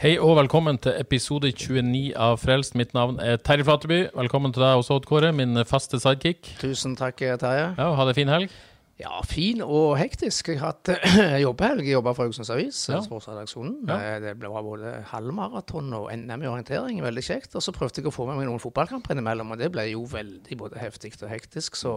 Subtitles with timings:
[0.00, 2.72] Hei og velkommen til episode 29 av Frelst.
[2.72, 3.98] Mitt navn er Terje Flateby.
[4.16, 6.54] Velkommen til deg også, Odd Kåre, min faste sidekick.
[6.56, 7.66] Tusen takk, Terje.
[7.76, 8.48] Ja, Ha det fin helg.
[9.00, 10.50] Ja, fin og hektisk.
[10.52, 11.86] Jeg har hatt eh, jobbehelg.
[11.88, 12.98] Jeg jobba for Haugesunds Avis, Ja.
[13.00, 13.78] sportsredaksjonen.
[13.88, 13.96] Ja.
[13.96, 17.00] Eh, Det ble både halvmaraton og NM i orientering.
[17.02, 17.54] Veldig kjekt.
[17.56, 20.04] Og så prøvde jeg å få med meg noen fotballkamper innimellom, og det ble jo
[20.10, 21.78] veldig både heftig og hektisk.
[21.80, 21.94] Så.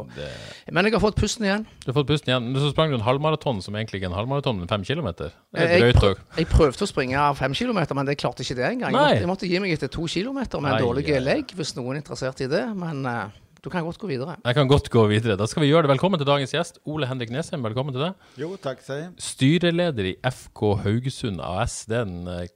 [0.71, 1.67] Men jeg har fått pusten igjen.
[1.83, 2.47] Du har fått pusten igjen.
[2.53, 5.33] Men Så sprang du en halvmaraton som egentlig ikke er en halvmaraton, men fem kilometer.
[5.53, 8.69] Det er Jeg, prøv, jeg prøvde å springe fem kilometer, men det klarte ikke det
[8.71, 8.93] engang.
[8.93, 11.97] Jeg måtte, jeg måtte gi meg etter to kilometer med en dårlig legg, hvis noen
[11.97, 12.63] er interessert i det.
[12.79, 14.35] Men eh, du kan godt gå videre.
[14.43, 15.37] Jeg kan godt gå videre.
[15.39, 15.93] Da skal vi gjøre det.
[15.93, 17.63] Velkommen til dagens gjest, Ole Henrik Nesheim.
[17.63, 18.25] Velkommen til deg.
[18.41, 19.11] Jo, takk, sier jeg.
[19.23, 21.77] Styreleder i FK Haugesund AS.
[21.87, 22.51] Det er den eh,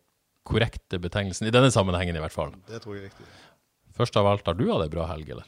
[0.47, 2.52] korrekte betegnelsen, i denne sammenhengen i hvert fall.
[2.67, 3.27] Det tror jeg er riktig.
[3.95, 5.47] Først av alt, har du hatt ei bra helg, eller?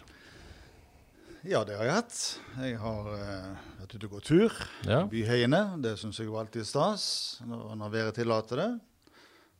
[1.44, 2.22] Ja, det har jeg hatt.
[2.64, 3.52] Jeg har eh,
[3.82, 4.56] vært ute og gått tur.
[4.88, 5.02] Ja.
[5.12, 5.62] Byheiene.
[5.84, 7.04] Det syns jeg jo alltid er stas
[7.44, 8.72] når, når været tillater det.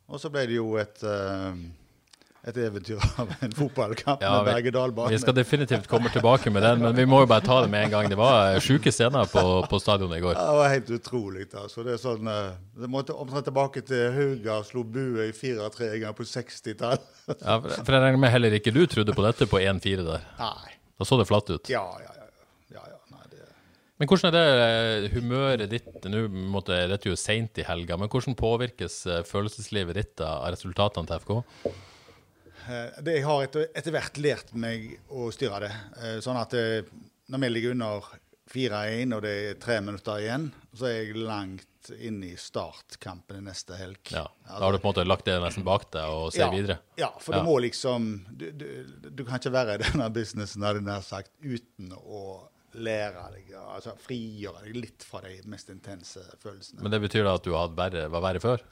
[0.08, 1.60] Og så ble det jo et, eh,
[2.48, 5.10] et eventyr av en fotballkamp Ja, med berg-og-dal-bane.
[5.12, 7.84] Vi skal definitivt komme tilbake med den, men vi må jo bare ta det med
[7.84, 8.08] en gang.
[8.08, 10.38] Det var eh, sjuke scener på, på stadionet i går.
[10.38, 11.46] Ja, Det var helt utrolig.
[11.52, 11.84] altså.
[11.84, 16.00] Det er sånn, eh, det måtte omtrent tilbake til Hauga slo bue i 4-3 en
[16.06, 17.02] gang på 60-tall.
[17.44, 20.24] Ja, for for jeg regner med heller ikke du trodde på dette på 1-4 der.
[20.40, 20.72] Nei.
[20.98, 21.68] Da så det flatt ut.
[21.70, 22.26] Ja, ja, ja.
[22.78, 22.98] ja, ja.
[23.12, 23.44] Nei, det...
[24.00, 26.24] Men hvordan er det eh, humøret ditt Nå
[26.56, 28.98] måtte dette er jo seint i helga, men hvordan påvirkes
[29.28, 31.38] følelseslivet ditt av resultatene til FK?
[32.68, 35.72] Eh, Det jeg har etter, etter hvert lært meg å styre det.
[36.02, 36.82] Eh, Sånn at eh,
[37.30, 38.10] når vi ligger under
[38.50, 41.66] 4-1 og det er tre minutter igjen, så er jeg langt
[42.02, 44.00] inn i startkampen i neste helg.
[44.12, 46.50] Ja, Da har du på en måte lagt det nesten bak deg og ser ja,
[46.52, 46.78] videre?
[47.00, 47.40] Ja, for Ja.
[47.40, 48.66] du må liksom du, du,
[49.08, 53.96] du kan ikke være i denne businessen hadde nær sagt, uten å lære deg, altså
[53.98, 56.82] frigjøre deg litt fra de mest intense følelsene.
[56.84, 58.62] Men det betyr da at du hadde verre, var verre før?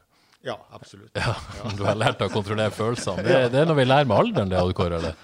[0.47, 1.11] Ja, absolutt.
[1.19, 1.35] Ja,
[1.77, 3.25] Du har lært å kontrollere følelsene.
[3.27, 5.17] Det, det er noe vi lærer med alderen, det, Kåre, eller?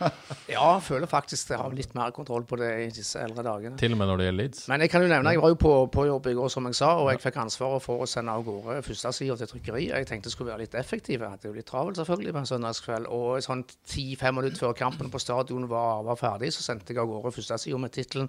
[0.50, 3.78] Ja, jeg føler faktisk jeg har litt mer kontroll på det i disse eldre dagene.
[3.78, 4.64] Til og med når det gjelder Leeds?
[4.72, 6.78] Men jeg kan jo nevne, jeg var jo på, på jobb i går, som jeg
[6.80, 9.84] sa, og jeg fikk ansvaret for å sende av gårde førstesida til trykkeri.
[9.92, 11.22] Jeg tenkte jeg skulle være litt effektiv.
[11.22, 13.08] Jeg hadde jo litt travelt selvfølgelig på en søndagskveld.
[13.14, 13.62] Og sånn
[13.94, 17.78] ti-fem minutter før kampen på stadion var, var ferdig, så sendte jeg av gårde førstesida
[17.78, 18.26] med tittelen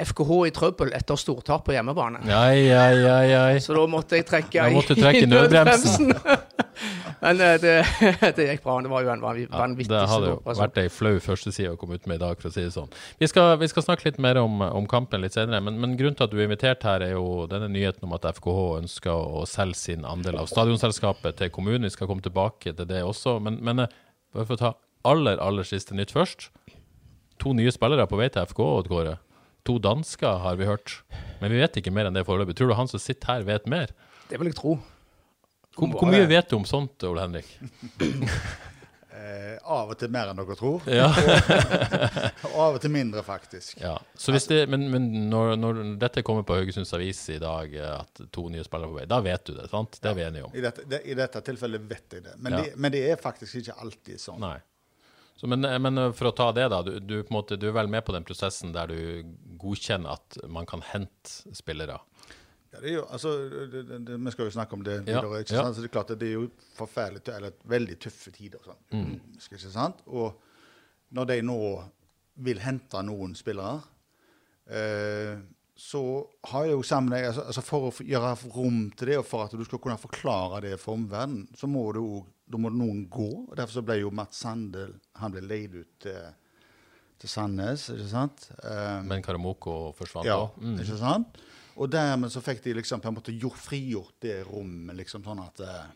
[0.00, 2.24] 'FKH i trøbbel etter stortap på hjemmebane'.
[2.32, 3.60] Ai, ai, ai, ai.
[3.60, 6.21] Så da måtte jeg trekke Da måtte du trekke i nødbremsen.
[7.22, 7.74] Men eh, det,
[8.36, 8.76] det gikk bra.
[8.82, 11.78] Det var jo en vanvittig Ja, det hadde jo stor vært ei flau førsteside å
[11.80, 12.90] komme ut med i dag, for å si det sånn.
[13.22, 16.18] Vi skal, vi skal snakke litt mer om, om kampen litt senere, men, men grunnen
[16.18, 19.12] til at du er invitert her, er jo denne nyheten om at FKH ønsker
[19.42, 21.86] å selge sin andel av stadionselskapet til kommunen.
[21.86, 24.00] Vi skal komme tilbake til det også, men, men eh,
[24.34, 24.72] bare for å ta
[25.08, 26.50] aller, aller siste nytt først.
[27.42, 29.18] To nye spillere på vei til FK, Odd Kåre.
[29.66, 31.00] To dansker, har vi hørt.
[31.42, 32.56] Men vi vet ikke mer enn det foreløpig.
[32.58, 33.94] Tror du han som sitter her, vet mer?
[34.30, 34.76] Det vil jeg tro.
[35.76, 37.48] Hvor, hvor mye vet du om sånt, Ole Henrik?
[39.22, 41.10] Eh, av og til mer enn dere tror, Ja.
[42.48, 43.76] og av og til mindre, faktisk.
[43.82, 48.22] Ja, det, Men, men når, når dette kommer på Haugesunds Avis i dag, eh, at
[48.34, 49.68] to nye spillere er på vei, da vet du det?
[49.70, 50.00] sant?
[50.00, 50.56] Det er vi enige om.
[50.56, 52.34] I dette, det, I dette tilfellet vet jeg det.
[52.38, 52.62] Men, Ja.
[52.64, 52.76] det.
[52.76, 54.40] men det er faktisk ikke alltid sånn.
[54.42, 54.56] Nei.
[55.36, 56.80] Så, men, eh, men for å ta det, da.
[56.86, 59.22] Du, du, måte, du er vel med på den prosessen der du
[59.60, 62.00] godkjenner at man kan hente spillere?
[62.72, 65.20] Ja, det er jo, altså, det, det, det, vi skal jo snakke om det Ja,
[65.20, 65.42] videre.
[65.44, 65.64] ikke ja.
[65.66, 65.76] sant?
[65.76, 66.46] Så det er klart at det er jo
[66.78, 68.62] forferdelig, eller veldig tøffe tider.
[68.64, 68.78] Sånn.
[68.96, 69.40] Mm.
[69.44, 70.00] Skal ikke sant?
[70.08, 70.38] Og
[71.12, 71.58] når de nå
[72.46, 73.82] vil hente noen spillere,
[74.72, 75.36] eh,
[75.82, 76.00] så
[76.52, 79.56] har jeg jo sammenheng altså, altså For å gjøre rom til det, og for at
[79.58, 83.28] du skal kunne forklare det for omverdenen, så må det jo, da må noen gå.
[83.50, 86.28] og Derfor så ble jo Mats Sandel han ble leid ut til,
[87.20, 88.46] til Sandnes, ikke sant?
[88.62, 90.38] Um, Men Karamoko forsvant ja.
[90.60, 90.78] Mm.
[90.84, 91.40] ikke sant?
[91.80, 95.40] Og dermed så fikk de liksom på en måte gjort, frigjort det rommet, liksom sånn
[95.44, 95.90] at eh,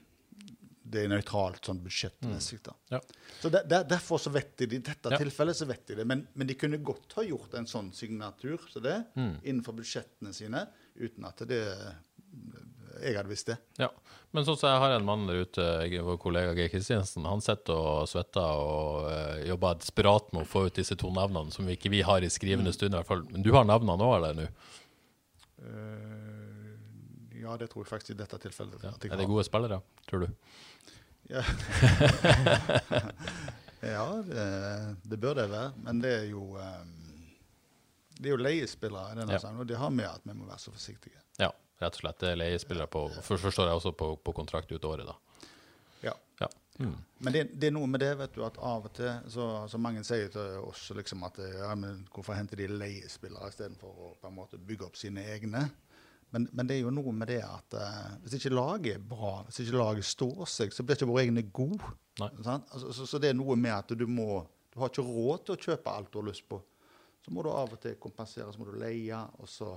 [0.87, 2.61] det er nøytralt sånn budsjettmessig.
[2.65, 2.75] da.
[2.95, 3.01] Ja.
[3.43, 4.77] Så der, der, Derfor så vet de det.
[4.81, 5.19] I dette Ja.
[5.19, 6.05] tilfellet så vet de det.
[6.07, 10.63] Men, men de kunne godt ha gjort en sånn signatur så det, innenfor budsjettene sine,
[10.97, 11.63] uten at det
[13.03, 13.57] jeg hadde visst det.
[13.81, 13.91] Ja.
[14.33, 15.65] Men sånn som jeg har en mann der ute,
[16.07, 20.67] vår kollega Geir Kristiansen, han sitter og svetter og uh, jobber desperat med å få
[20.69, 23.25] ut disse to navnene som ikke vi har i skrivende stund, i hvert fall.
[23.33, 24.49] Men du har navnene nå, eller nå?
[25.67, 28.87] Eh, ja, det tror jeg faktisk i dette tilfellet.
[28.87, 28.95] Ja.
[29.11, 30.31] Er det gode spillere, tror du?
[31.29, 31.43] Ja,
[33.81, 34.47] ja det,
[35.03, 35.73] det bør det være.
[35.83, 36.85] Men det er jo eh,
[38.17, 39.43] Det er jo leiespillere i denne Ja.
[39.43, 41.19] sangen, og det har med at vi må være så forsiktige.
[41.43, 41.51] Ja,
[41.83, 42.19] rett og slett.
[42.23, 45.15] Det er leiespillere på for, Forstår jeg også på, på kontrakt ut året, da.
[46.79, 46.95] Mm.
[47.25, 49.81] Men det, det er noe med det, vet du, at av og til så, så
[49.81, 54.29] mange sier til oss liksom at ja, men hvorfor henter de leiespillere istedenfor å på
[54.29, 55.65] en måte bygge opp sine egne?
[56.35, 59.39] Men, men det er jo noe med det at uh, hvis ikke laget er bra,
[59.47, 61.93] hvis ikke laget står seg, så blir ikke våre egne gode.
[62.21, 65.55] Altså, så, så det er noe med at du må Du har ikke råd til
[65.55, 66.59] å kjøpe alt du har lyst på.
[67.25, 69.71] Så må du av og til kompensere, så må du leie, og så,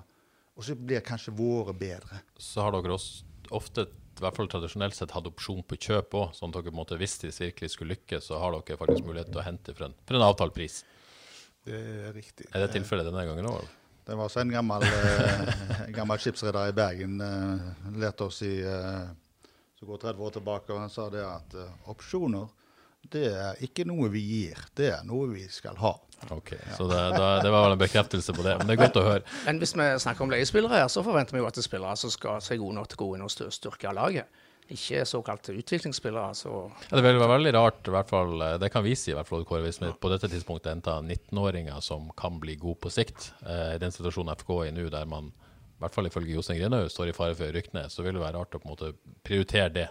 [0.51, 2.19] og så blir kanskje våre bedre.
[2.35, 3.23] Så har dere også
[3.55, 3.85] ofte,
[4.19, 7.17] i hvert fall tradisjonelt sett, hatt opsjon på kjøp òg, sånn at dere måte, hvis
[7.23, 10.19] de virkelig skulle lykkes, så har dere faktisk mulighet til å hente for en, for
[10.19, 10.81] en avtalt pris.
[11.65, 12.47] Det er riktig.
[12.53, 13.63] Er det tilfellet denne gangen òg?
[14.09, 15.49] Det var også en gammel, eh,
[15.97, 19.09] gammel skipsreder i Bergen eh, lærte oss i eh,
[19.79, 22.49] så går 30 år tilbake, og han sa det at eh, opsjoner
[23.09, 25.93] det er ikke noe vi gir, det er noe vi skal ha.
[26.35, 28.57] Ok, så det, da, det var vel en bekreftelse på det.
[28.59, 29.23] Men det er godt å høre.
[29.47, 31.95] Men hvis vi snakker om leiespillere her, så forventer vi jo at det er spillere
[31.97, 34.27] som skal se gode nok til å gå inn og styrke laget.
[34.69, 36.35] Ikke såkalte utviklingsspillere.
[36.37, 36.51] Så
[36.91, 39.15] Ja, det vil være veldig rart, i hvert fall, eh, det kan vi si, i
[39.17, 42.91] hvert fall, Kåre, hvis vi på dette tidspunktet henter 19-åringer som kan bli gode på
[42.93, 43.31] sikt.
[43.41, 46.59] Eh, I den situasjonen FK er i nå, der man, i hvert fall ifølge Jostein
[46.61, 48.69] Grinhaug, står i fare for å rykke ned, så vil det være rart å på
[48.69, 48.91] en måte
[49.25, 49.87] prioritere det.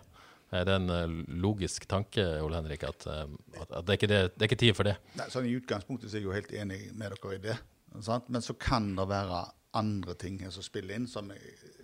[0.49, 3.27] Er det en eh, logisk tanke, Ole Henrik, at, eh,
[3.61, 4.95] at, at det, er ikke det, det er ikke tid for det?
[5.19, 7.57] Nei, sånn I utgangspunktet så er jeg jo helt enig med dere i det.
[8.05, 8.31] Sant?
[8.33, 9.43] Men så kan det være
[9.77, 11.29] andre ting som spiller inn, som,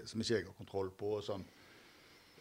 [0.08, 1.18] som ikke jeg har kontroll på.
[1.18, 1.44] og Som,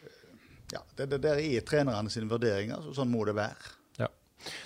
[0.03, 0.35] eh,
[0.77, 3.73] ja, det, det der er trenerne sine vurderinger, så sånn må det være.
[3.99, 4.07] Ja.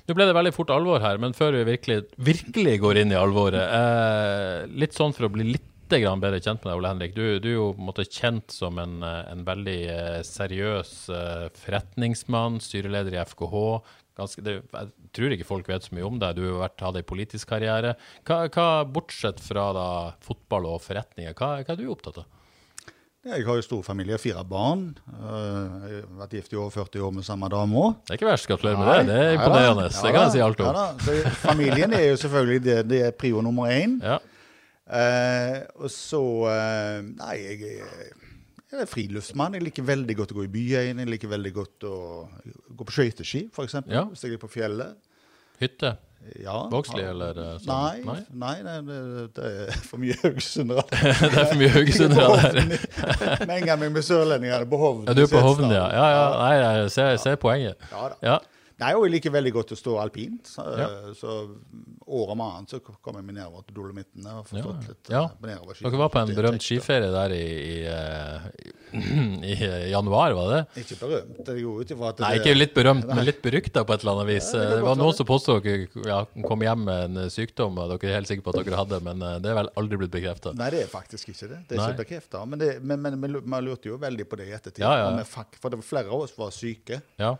[0.05, 3.17] Nå ble det veldig fort alvor her, men før vi virkelig, virkelig går inn i
[3.17, 7.13] alvoret eh, Litt sånn for å bli litt grann bedre kjent med deg, Ole Henrik.
[7.15, 12.59] Du, du er jo måte kjent som en, eh, en veldig eh, seriøs eh, forretningsmann,
[12.63, 13.63] styreleder i FKH.
[14.17, 16.37] Ganske, det, jeg tror ikke folk vet så mye om deg.
[16.37, 17.95] Du har vært, hatt en politisk karriere.
[18.27, 19.87] Hva, hva, bortsett fra da,
[20.25, 22.33] fotball og forretninger, hva, hva er du opptatt av?
[23.27, 24.85] Jeg har jo stor familie, fire barn.
[25.09, 27.97] Jeg har vært gift i over 40 år med samme dame òg.
[28.05, 29.01] Det er ikke verst, gratulerer med det.
[29.09, 29.87] Det er imponerende.
[29.91, 30.79] det kan jeg si alt om.
[30.79, 33.97] Ja, familien er jo selvfølgelig det, det er prio nummer én.
[33.99, 34.21] Ja.
[34.87, 38.15] Eh, og så eh, Nei, jeg, er-
[38.71, 39.53] jeg er friluftsmann.
[39.57, 40.99] Jeg liker veldig godt å gå i byen.
[41.03, 41.95] Jeg liker veldig godt å
[42.77, 43.77] gå på skøyteski, f.eks.
[43.91, 44.05] Ja.
[44.11, 44.97] Hvis jeg er på fjellet.
[45.61, 45.95] Hytte?
[46.43, 46.57] Ja.
[46.69, 47.69] Vågsli, eller sånn?
[47.71, 48.55] Nei, Nei?
[48.65, 50.83] nei, det, det, det er for mye haugesundere.
[50.91, 53.45] Det er for mye haugesundere der.
[53.47, 55.07] Menger meg med sørlendingene på Hovden.
[55.07, 55.85] Ja, du er på Hovden, ja.
[55.95, 56.25] Ja, ja.
[56.41, 56.51] Nei,
[56.81, 57.79] jeg ser, ser poenget.
[57.93, 58.19] Ja da.
[58.33, 58.37] Ja.
[58.77, 60.45] Nei, og jeg liker veldig godt å stå alpint.
[60.45, 60.87] Så, Ja.
[61.17, 61.31] så
[62.07, 65.23] år om annet så kommer jeg meg nedover til Dolomittene og får stått litt Ja.
[65.41, 68.45] nedover på Dere var på en er berømt skiferie der i, i, eh,
[68.93, 70.61] i, i januar, var det?
[70.83, 71.41] Ikke berømt.
[71.47, 74.13] Det jo ut ifra at Nei, ikke litt berømt, men litt berykta på et eller
[74.21, 74.51] annet vis.
[74.53, 77.81] Ja, det det var noen som påstod dere ja, kom hjem med en eh, sykdom,
[77.81, 79.97] og dere er helt sikre på at dere hadde, men eh, det er vel aldri
[80.05, 80.53] blitt bekrefta.
[80.53, 81.59] Nei, det er faktisk ikke det.
[81.67, 81.89] Det er Nei.
[81.95, 82.45] ikke bekrefta.
[82.45, 84.85] Men, men, men, men man lurte jo veldig på det i ettertid.
[85.57, 87.33] For det var flere av oss var syke, Ja.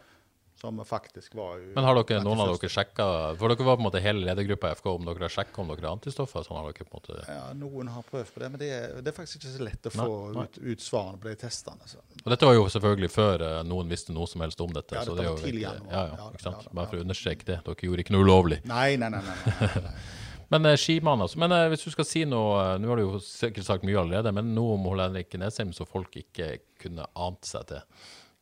[0.58, 3.06] Som faktisk var jo Men har dere, noen av dere sjekka
[3.38, 5.72] For dere var på en måte hele ledergruppa i FK, om dere har sjekka om
[5.72, 6.46] dere har antistoffer?
[6.48, 8.98] Sånn har dere på en måte Ja, Noen har prøvd på det, men det er,
[9.06, 10.46] det er faktisk ikke så lett å få Nei, nei.
[10.48, 11.90] Ut, ut svarene på de testene.
[11.90, 12.02] Så.
[12.24, 14.98] Og dette var jo selvfølgelig før eh, noen visste noe som helst om dette.
[14.98, 15.92] Ja, så det var tidlig januar.
[15.94, 16.70] Ja, ja, ikke sant?
[16.72, 17.60] Bare for å understreke det.
[17.68, 18.62] Dere gjorde ikke noe ulovlig.
[18.70, 19.24] Nei, nei, nei.
[19.26, 19.98] nei, nei.
[20.54, 21.40] Men eh, skimann, altså.
[21.40, 24.32] Men eh, hvis du skal si noe Nå har du jo sikkert sagt mye allerede,
[24.36, 27.84] men noe om Henrik Nesheim som folk ikke kunne ant seg til.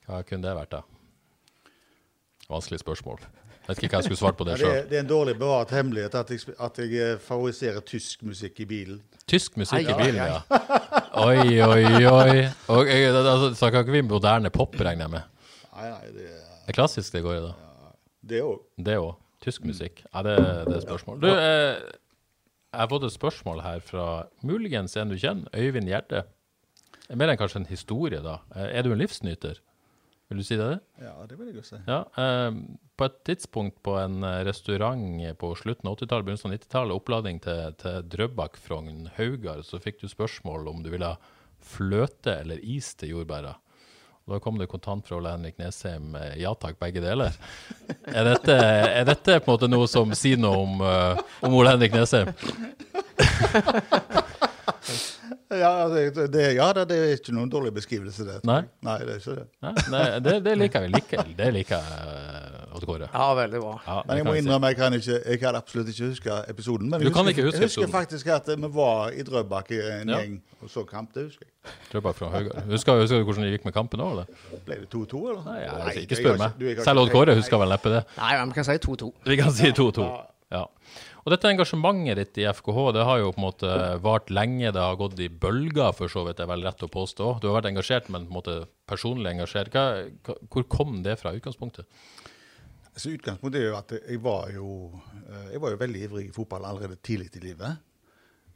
[0.05, 0.94] Hva kunne det vært, da?
[2.49, 3.19] Vanskelig spørsmål.
[3.65, 4.69] Jeg Vet ikke hva jeg skulle svart på det sjøl.
[4.75, 8.59] Ja, det er en dårlig bevart hemmelighet at jeg, at jeg eh, favoriserer tysk musikk
[8.61, 8.99] i bilen.
[9.25, 10.41] Tysk musikk i Ai, ai, bilen, ja.
[11.23, 12.35] Oi, oi, oi.
[12.69, 15.25] Og, eh, altså, Snakker ikke vi moderne pop, regner jeg med?
[15.75, 17.89] Nei, nei, det er Det er klassisk det går i, da.
[18.29, 18.61] det òg.
[18.85, 19.11] Det òg.
[19.45, 20.03] Tysk musikk.
[20.13, 20.37] Ja, det,
[20.69, 21.19] det er spørsmål.
[21.25, 21.81] Du, eh,
[22.75, 24.05] jeg har fått et spørsmål her fra
[24.45, 26.23] muligens en du kjenner, Øyvind Gjerde.
[27.13, 28.39] Mer enn kanskje en historie, da.
[28.55, 29.57] Eh, Er du en livsnyter?
[30.29, 30.79] Vil du si det?
[31.01, 31.77] Ja, det vil jeg jo si.
[31.85, 31.99] Ja.
[32.17, 32.55] Eh,
[32.97, 37.41] på et tidspunkt på en eh, restaurant på slutten av 80-tallet, begynnelsen av 90-tallet, oppladning
[37.43, 41.33] til, til Drøbak, Frogn, Haugar, så fikk du spørsmål om du ville ha
[41.65, 43.53] fløte eller is til jordbæra.
[44.25, 47.35] Da kom det kontant fra Ole Henrik Nesheim eh, ja takk, begge deler.
[48.09, 51.75] Er dette, er dette på en måte noe som sier noe om, eh, om Ole
[51.75, 52.33] Henrik Nesheim?
[55.49, 56.01] Ja, det,
[56.33, 58.37] det, ja, det, det er ikke noen dårlig beskrivelse, det.
[58.47, 58.61] Nei.
[58.85, 59.45] Nei, det er ikke det.
[59.93, 60.91] Nei, det, det, liker jeg.
[60.95, 63.07] Like, det liker jeg, eh, Odd Kåre.
[63.13, 63.75] Ja, veldig bra.
[63.85, 66.89] Ja, Men jeg må innrømme jeg kan, ikke, jeg kan absolutt ikke huske episoden.
[66.91, 67.95] Men Du jeg kan husker, ikke huske jeg husker episoden.
[67.95, 70.19] faktisk at vi var i Drøbak i en Ja.
[70.23, 71.13] gjeng og så kamp.
[71.15, 71.73] Det husker jeg.
[71.93, 72.69] Drøbak fra Høygaard.
[72.73, 74.25] Husker, husker du hvordan det gikk med kampen nå, eller?
[74.65, 75.43] Ble det 2-2, eller?
[75.47, 76.61] Nei, jeg, Nei, ikke spør meg.
[76.67, 78.03] jeg Selv Odd Kåre husker vel neppe det.
[78.19, 79.11] Nei, men vi kan si 2-2.
[79.29, 80.09] Vi kan si 2-2.
[80.53, 80.65] Ja.
[81.25, 83.69] Og dette engasjementet ditt i FKH det har jo på en måte
[84.05, 84.69] vart lenge.
[84.69, 87.29] Det har gått i bølger, for så vidt, det er vel rett å påstå.
[87.41, 89.73] Du har vært engasjert, men på en måte personlig engasjert.
[89.73, 91.89] Hva, hvor kom det fra, utgangspunktet?
[92.95, 94.69] Så Utgangspunktet er jo at jeg var jo,
[95.25, 97.81] eh, jeg var jo veldig ivrig i fotball allerede tidlig i livet.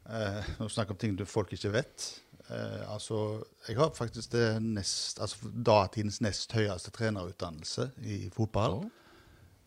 [0.06, 2.06] Eh, Når du snakker om ting du folk ikke vet.
[2.48, 8.84] Eh, altså, Jeg har faktisk det nest, altså datidens nest høyeste trenerutdannelse i fotball.
[8.84, 8.99] Eh,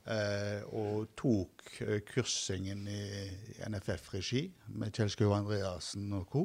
[0.04, 3.04] og tok eh, kursingen i,
[3.70, 4.42] NFF-regi
[4.76, 6.44] med Kjell Skau Andreassen og co.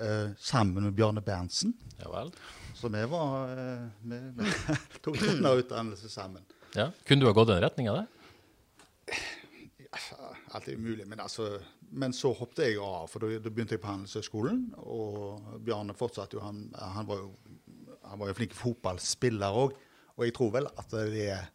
[0.00, 1.74] Eh, sammen med Bjarne Berntsen.
[2.00, 2.30] Ja vel?
[2.74, 4.54] Så vi var eh, vi, vi
[5.04, 6.46] tok trenerutdannelse sammen.
[6.74, 6.90] Ja.
[7.06, 8.08] Kunne du ha gått den retninga der?
[10.54, 11.06] Alt er umulig.
[11.06, 11.58] Men, altså,
[11.90, 14.62] men så hoppet jeg av, for da, da begynte jeg på Handelshøyskolen.
[14.82, 17.32] Og Bjarne fortsatte jo, han, han, var jo
[18.06, 19.74] han var jo flink fotballspiller òg.
[20.16, 21.50] Og jeg tror vel at det er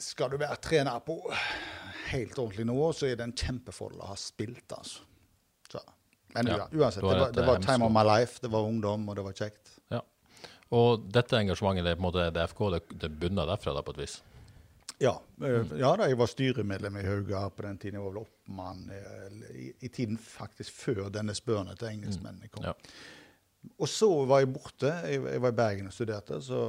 [0.00, 1.18] Skal du være trener på
[2.10, 5.04] helt ordentlig nivå, så er det en kjempefordel å ha spilt, altså.
[5.70, 5.82] Så.
[6.34, 8.38] Men Ja, uansett, det var, det var time of my life.
[8.42, 9.76] Det var ungdom, og det var kjekt.
[9.90, 10.00] Ja.
[10.70, 13.82] Og dette engasjementet, det er på en måte det FK, det, det bunner derfra, da,
[13.86, 14.20] på et vis?
[15.00, 17.98] Ja, eh, ja da, jeg var styremedlem i Hauga på den tiden.
[17.98, 22.68] Jeg var vel oppmann eh, i, i tiden faktisk før denne spørsmålet til engelskmennene kom.
[22.68, 22.74] Ja.
[23.80, 24.92] Og så var jeg borte.
[25.08, 26.40] Jeg, jeg var i Bergen og studerte.
[26.44, 26.60] Så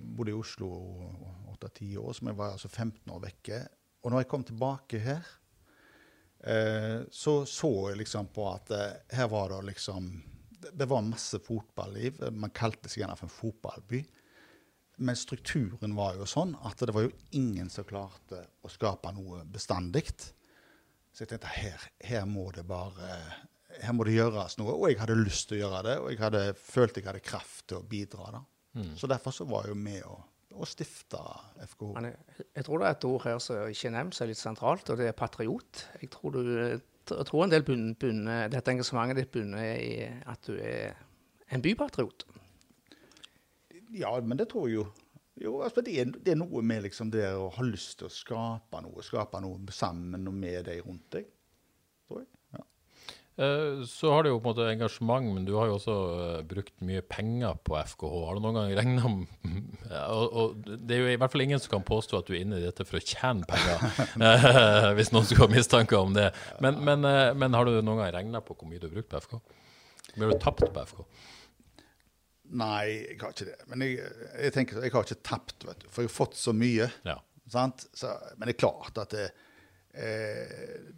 [0.00, 0.70] bodde jeg i Oslo
[1.60, 3.60] åtte-ti år, som jeg var altså 15 år vekke.
[4.02, 5.26] Og når jeg kom tilbake her,
[6.44, 10.10] eh, så så jeg liksom på at eh, her var det liksom
[10.60, 12.20] det, det var masse fotballiv.
[12.32, 14.02] Man kalte seg gjerne for en fotballby.
[15.00, 19.46] Men strukturen var jo sånn at det var jo ingen som klarte å skape noe
[19.48, 20.10] bestandig.
[21.10, 23.16] Så jeg tenkte her, her må det bare
[23.80, 24.74] her må det gjøres noe.
[24.74, 27.64] Og jeg hadde lyst til å gjøre det, og jeg hadde, følte jeg hadde kraft
[27.70, 28.28] til å bidra.
[28.34, 28.42] da.
[28.98, 30.18] Så derfor så var jeg jo med å,
[30.56, 31.20] å stifte
[31.62, 31.90] FKH.
[31.96, 34.32] Men jeg, jeg tror det er et ord her som ikke er nevnt, som er
[34.32, 35.84] litt sentralt, og det er patriot.
[36.00, 36.50] Jeg tror, du,
[37.10, 39.92] jeg tror en del bunn, bunner, dette engasjementet ditt bunner i
[40.30, 40.98] at du er
[41.50, 42.26] en bypatriot.
[43.96, 44.88] Ja, men det tror jeg jo.
[45.40, 48.12] Jo, altså det er, det er noe med liksom det å ha lyst til å
[48.12, 49.04] skape noe.
[49.04, 51.30] Skape noe sammen og med deg rundt deg.
[52.06, 52.28] Tror jeg.
[53.40, 56.42] Eh, Så har du jo på en måte engasjement, men du har jo også eh,
[56.50, 58.12] brukt mye penger på FKH.
[58.28, 59.16] Har du noen gang regna om
[60.20, 62.42] og, og det er jo i hvert fall ingen som kan påstå at du er
[62.44, 63.86] inne i dette for å tjene penger,
[64.28, 66.28] eh, hvis noen skulle ha mistanker om det.
[66.60, 67.06] Men, men,
[67.40, 69.38] men har du noen gang regna på hvor mye du har brukt på FK?
[70.18, 71.04] Har du tapt på FK?
[72.50, 73.58] Nei, jeg har ikke det.
[73.70, 73.98] Men jeg,
[74.42, 75.90] jeg tenker jeg har ikke tapt, vet du.
[75.94, 76.88] For jeg har fått så mye.
[77.06, 77.20] Ja.
[77.50, 77.84] Sant?
[77.94, 79.28] Så, men det er klart at det,
[79.94, 80.90] eh,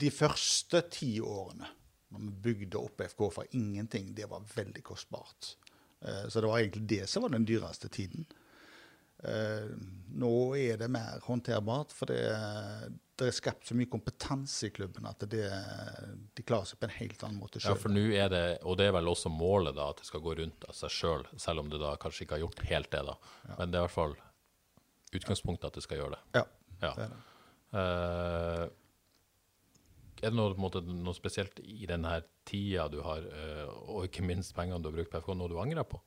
[0.00, 1.68] de første ti årene,
[2.10, 5.54] når vi bygde opp FK fra ingenting, det var veldig kostbart.
[6.02, 8.24] Eh, så det var egentlig det som var den dyreste tiden.
[9.20, 9.68] Eh,
[10.16, 12.22] nå er det mer håndterbart, for det,
[13.20, 15.44] det er skapt så mye kompetanse i klubben at det,
[16.34, 18.88] de klarer seg på en helt annen måte Ja, for nå er det, og det
[18.88, 21.64] er vel også målet, da, at det skal gå rundt av seg sjøl, selv, selv
[21.66, 23.18] om du da kanskje ikke har gjort helt det, da.
[23.58, 24.16] Men det er i hvert fall
[25.20, 26.22] utgangspunktet at det skal gjøre det.
[26.40, 26.46] ja,
[26.80, 26.94] Ja.
[26.96, 27.24] det er det.
[27.80, 28.62] Eh,
[30.20, 34.54] er det noe, måte, noe spesielt i denne tida du har, eh, og ikke minst
[34.56, 36.00] pengene du har brukt på FK, noe du angrer på?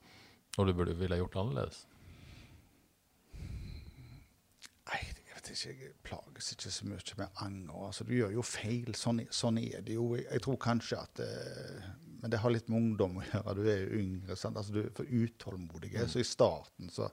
[0.58, 1.79] Når du burde, ville gjort det annerledes?
[4.91, 7.75] Nei, jeg vet ikke, jeg plages ikke så mye med anger.
[7.88, 10.12] Altså, du gjør jo feil, sånn, sånn er det jo.
[10.20, 11.91] Jeg, tror kanskje at eh,
[12.22, 13.55] Men det har litt med ungdom å gjøre.
[13.58, 14.38] Du er jo yngre.
[14.39, 14.60] Sant?
[14.60, 15.96] Altså, du er for utålmodig.
[16.12, 17.10] Så i starten så,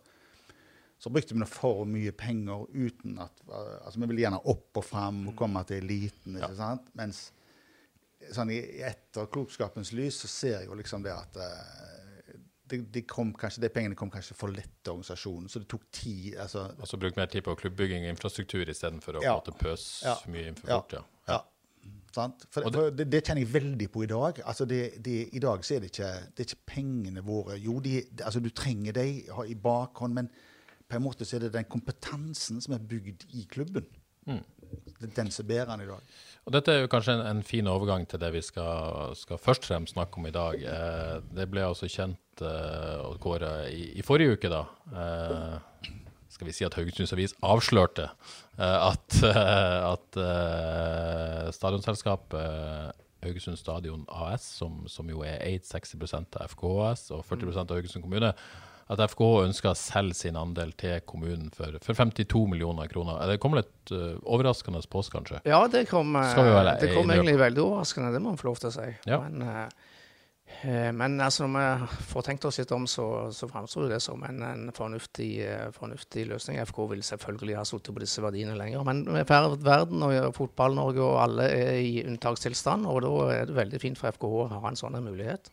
[1.00, 4.84] så brukte vi for mye penger uten at eh, Altså, vi ville gjerne opp og
[4.84, 6.90] fram og komme til eliten, ikke sant?
[7.00, 7.30] Mens
[8.36, 11.38] sånn i etterklokskapens lys så ser jeg jo liksom det at
[12.70, 15.88] de, de kom kanskje, de pengene kom kanskje for lett til organisasjonen, så det tok
[15.90, 16.36] tid.
[16.38, 19.38] altså Altså bruke mer tid på klubbbygging og infrastruktur istedenfor å Ja.
[19.40, 20.14] pøse Ja.
[20.30, 20.76] mye inn for Ja.
[20.78, 20.92] fort?
[20.92, 21.02] Ja.
[21.32, 21.40] Ja.
[22.14, 22.44] Sant?
[22.50, 24.38] For, det- for det, det kjenner jeg veldig på i dag.
[24.44, 27.56] Altså det, det, I dag så er det ikke, det er ikke pengene våre.
[27.58, 30.30] Jo, de, altså du trenger dem i bakhånd, men
[30.90, 33.86] på en måte så er det den kompetansen som er bygd i klubben.
[34.26, 34.42] Mm.
[35.00, 36.18] Det er den som bærer den i dag.
[36.46, 39.64] Og dette er jo kanskje en, en fin overgang til det vi skal, skal først
[39.66, 40.60] og fremst snakke om i dag.
[40.74, 43.26] Eh, det ble altså kjent eh, og
[43.70, 44.62] i, i forrige uke, da.
[44.92, 45.90] Eh,
[46.30, 54.06] skal vi si at Haugesunds Avis avslørte eh, at, eh, at eh, stadionselskapet Haugesund Stadion
[54.08, 58.32] AS, som, som jo er eid 60 av FKS og 40 av Haugesund kommune,
[58.90, 63.20] at FKH ønsker å selge sin andel til kommunen for, for 52 millioner kroner.
[63.30, 65.42] Det kommer litt uh, overraskende på oss, kanskje?
[65.46, 68.58] Ja, det kom, eh, vel det kom egentlig veldig overraskende, det må man få lov
[68.62, 68.88] til å si.
[69.06, 69.20] Ja.
[69.22, 73.06] Men, eh, eh, men altså, når vi får tenkt oss litt om, så,
[73.36, 76.58] så framstår det som en, en fornuftig, uh, fornuftig løsning.
[76.66, 78.82] FK vil selvfølgelig ha sittet på disse verdiene lenger.
[78.88, 83.82] Men ver- verden og Fotball-Norge og alle er i unntakstilstand, og da er det veldig
[83.86, 85.52] fint for FKH å ha en sånn mulighet.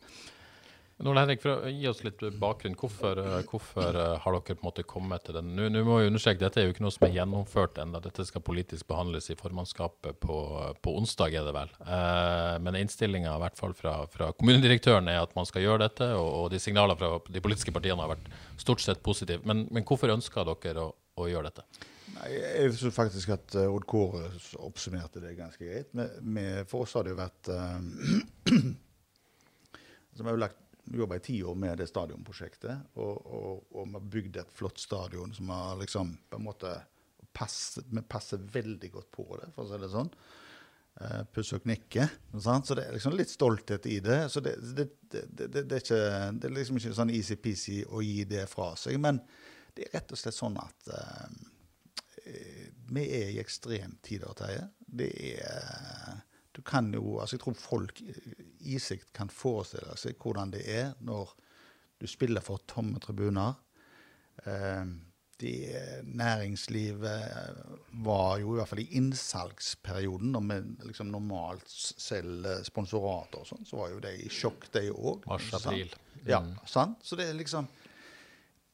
[0.97, 4.63] Nå, Henrik, for å gi oss litt bakgrunn, hvorfor, eh, hvorfor eh, har dere på
[4.63, 5.51] en måte kommet til den?
[5.53, 8.01] Nå, må jeg understreke, Dette er jo ikke noe som er gjennomført ennå.
[8.01, 10.37] Dette skal politisk behandles i formannskapet på,
[10.81, 11.75] på onsdag, er det vel.
[11.85, 13.35] Eh, men innstillinga
[13.77, 17.45] fra, fra kommunedirektøren er at man skal gjøre dette, og, og de signalene fra de
[17.45, 19.45] politiske partiene har vært stort sett positive.
[19.45, 21.87] Men, men hvorfor ønsker dere å, å gjøre dette?
[22.17, 24.31] Nei, jeg synes faktisk at eh, Odd Kåre
[24.65, 25.93] oppsummerte det ganske greit.
[25.93, 27.77] Med, med, for oss har det jo vært uh,
[28.49, 30.63] altså, har jo lagt
[30.93, 34.79] jobba i ti år med det stadionprosjektet, og, og, og vi har bygd et flott
[34.79, 36.73] stadion som har liksom på en måte
[37.37, 40.09] passer, Vi passer veldig godt på det, for å si det sånn.
[40.97, 42.07] Uh, Puss og knikke.
[42.41, 42.65] Sant?
[42.65, 44.23] Så det er liksom litt stolthet i det.
[44.33, 45.99] Så det, det, det, det, er, ikke,
[46.47, 48.97] er liksom ikke sånn easy-peasy å gi det fra seg.
[49.03, 49.21] Men
[49.77, 51.29] det er rett og slett sånn at uh,
[52.89, 54.65] vi er i ekstremt tider, Terje.
[54.87, 56.23] Det er
[56.57, 58.01] Du kan jo Altså, jeg tror folk
[58.67, 61.35] i seg kan forestille seg hvordan det er når
[61.97, 63.55] du spiller for tomme tribuner.
[64.45, 64.85] Eh,
[65.37, 67.57] det næringslivet
[68.05, 73.65] var jo i hvert fall i innsalgsperioden, når vi liksom normalt selger sponsorater og sånn,
[73.69, 75.27] så var jo de i sjokk, de òg.
[75.29, 75.93] Mars-april.
[76.25, 77.05] Ja, sant?
[77.05, 77.69] Så det er liksom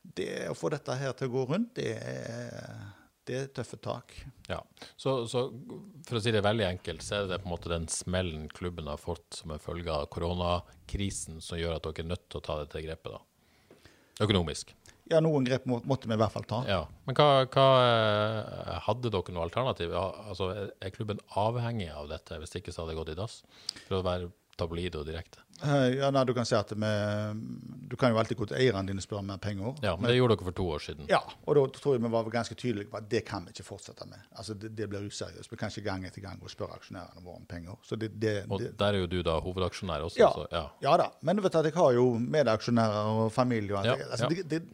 [0.04, 2.72] det Å få dette her til å gå rundt, det er,
[3.30, 4.12] det er tøffe tak.
[4.50, 4.60] Ja,
[5.00, 5.46] så, så
[6.08, 8.90] for å si det veldig enkelt, så er det på en måte den smellen klubben
[8.92, 12.46] har fått som en følge av koronakrisen som gjør at dere er nødt til å
[12.50, 13.22] ta dette grepet, da?
[14.24, 14.76] Økonomisk.
[15.12, 16.62] Ja, noen grep må, måtte vi i hvert fall ta.
[16.70, 19.92] Ja, Men hva, hva eh, hadde dere noe alternativ?
[20.00, 20.48] Altså,
[20.80, 23.42] er- klubben avhengig av dette, hvis ikke så hadde det gått i dass?
[23.88, 25.40] For å være tabloid og direkte.
[25.64, 26.90] Eh, Ja, nei, Du kan si at vi,
[27.88, 29.76] du kan jo alltid gå til eierne dine og spørre om mer penger.
[29.86, 31.06] Ja, men det gjorde dere for to år siden.
[31.10, 33.64] Ja, og da tror jeg vi var ganske tydelige på at det kan vi ikke
[33.68, 34.20] fortsette med.
[34.36, 35.52] Altså, Det, det blir useriøst.
[35.52, 37.78] Vi kan ikke gang etter gang gå og spørre aksjonærene våre om penger.
[37.84, 40.20] Så det, det, Og der er jo du da hovedaksjonær også.
[40.20, 40.66] ja, Så, ja.
[40.82, 43.78] ja da, men du vet at jeg har jo medaksjonærer og familie.
[43.78, 44.08] Og Ja, det.
[44.12, 44.28] altså,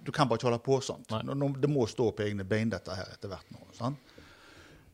[0.06, 1.04] du kan bare ikke holde på sånn.
[1.62, 3.60] Det må stå på egne bein, dette her, etter hvert nå.
[3.78, 3.98] sant?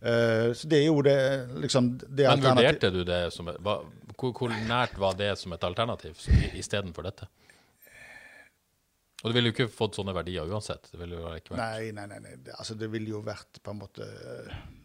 [0.05, 1.15] Uh, så det er jo det
[1.63, 3.79] liksom det Men vurderte du det som hva,
[4.19, 6.19] hvor, hvor nært var det som et alternativ
[6.55, 7.27] istedenfor dette?
[9.25, 10.85] Og du ville jo ikke fått sånne verdier uansett.
[10.91, 12.19] Det ville jo ikke vært Nei, nei, nei.
[12.21, 12.33] nei.
[12.59, 14.05] Altså, det ville jo vært på en måte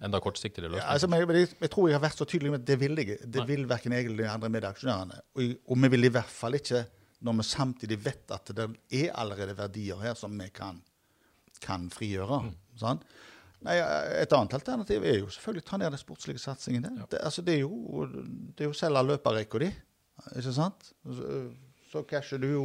[0.01, 0.93] enda kortsiktigere ja, løsning.
[0.95, 3.19] altså, men jeg, jeg tror jeg har vært så tydelig med at det vil jeg.
[3.37, 5.21] Det vil verken jeg eller de andre medaksjonærene.
[5.37, 6.81] Og, og vi vil i hvert fall ikke,
[7.27, 8.69] når vi samtidig vet at det
[9.03, 10.81] er allerede verdier her som vi kan,
[11.61, 12.41] kan frigjøre.
[12.81, 13.05] sant?
[13.67, 13.77] Nei,
[14.23, 16.87] Et annet alternativ er jo selvfølgelig å ta ned den sportslige satsingen.
[17.03, 17.09] Ja.
[17.13, 19.69] Det, altså, det er jo det er jo selge løperrekka di,
[20.41, 20.93] ikke sant?
[21.05, 21.43] Så,
[21.91, 22.65] så casher du jo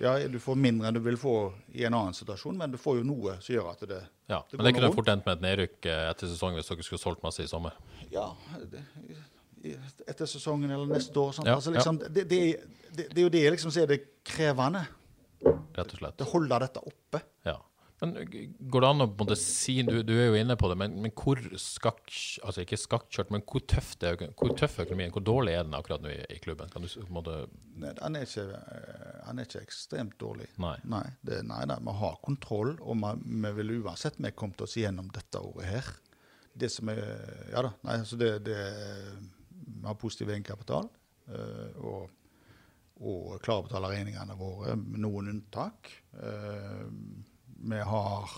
[0.00, 1.36] ja, du får mindre enn du vil få
[1.72, 4.58] i en annen situasjon, men du får jo noe som gjør at det, Ja, det
[4.58, 7.00] men det går kunne fort endt med et nedrykk eh, etter sesongen hvis dere skulle
[7.00, 7.78] solgt masse i sommer.
[8.12, 8.26] Ja,
[8.68, 8.82] det,
[10.06, 11.40] etter sesongen eller neste år.
[11.46, 12.40] Ja, altså, liksom, det, det,
[12.90, 14.84] det, det er jo det liksom, som er det krevende.
[15.46, 16.18] Rett og slett.
[16.20, 17.22] Det holder dette oppe.
[17.46, 17.56] Ja.
[18.02, 18.12] Men
[18.68, 20.76] går det an å på en måte si du, du er jo inne på det,
[20.82, 22.02] men, men hvor skakk...
[22.44, 25.14] Altså ikke skakkjørt, men hvor tøft er hvor tøff er økonomien?
[25.14, 26.68] Hvor dårlig er den akkurat nå i, i klubben?
[26.72, 27.38] Kan du på en måte
[27.76, 30.50] Nei, den er ikke, den er ikke ekstremt dårlig.
[30.60, 30.74] Nei.
[30.92, 33.14] Nei, det, nei, da, vi har kontroll, og vi,
[33.46, 35.90] vi vil uansett vi kommet oss gjennom dette året her.
[36.56, 37.02] Det som er
[37.52, 37.72] Ja da.
[37.84, 38.60] Nei, altså det, det
[39.56, 40.88] Vi har positiv egenkapital.
[41.32, 42.12] eh, og
[42.96, 45.90] og klarer å betale regningene våre, med noen unntak.
[46.16, 46.86] Eh,
[47.56, 48.30] vi har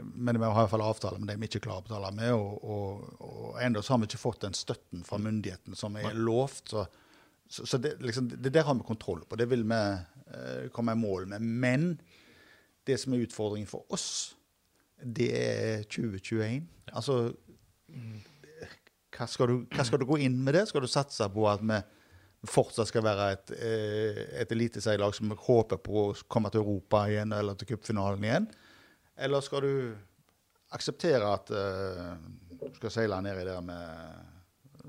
[0.00, 2.30] men vi har i hvert fall avtale med dem vi ikke klarer å betale med.
[2.32, 6.70] Og, og, og ennå har vi ikke fått den støtten fra myndighetene som er lovt.
[6.70, 6.84] Så,
[7.50, 9.38] så, så det, liksom, det der har vi kontroll på.
[9.40, 11.42] Det vil vi eh, komme i mål med.
[11.42, 11.88] Men
[12.86, 14.36] det som er utfordringen for oss,
[15.02, 16.68] det er 2021.
[16.94, 17.32] Altså
[19.16, 20.68] hva skal, du, hva skal du gå inn med det?
[20.70, 21.80] Skal du satse på at vi
[22.48, 27.32] fortsatt skal være et, eh, et eliteserielag som håper på å komme til Europa igjen
[27.36, 28.48] eller til cupfinalen igjen?
[29.20, 29.74] Eller skal du
[30.72, 32.14] akseptere at eh,
[32.60, 34.86] du skal seile nedi der med,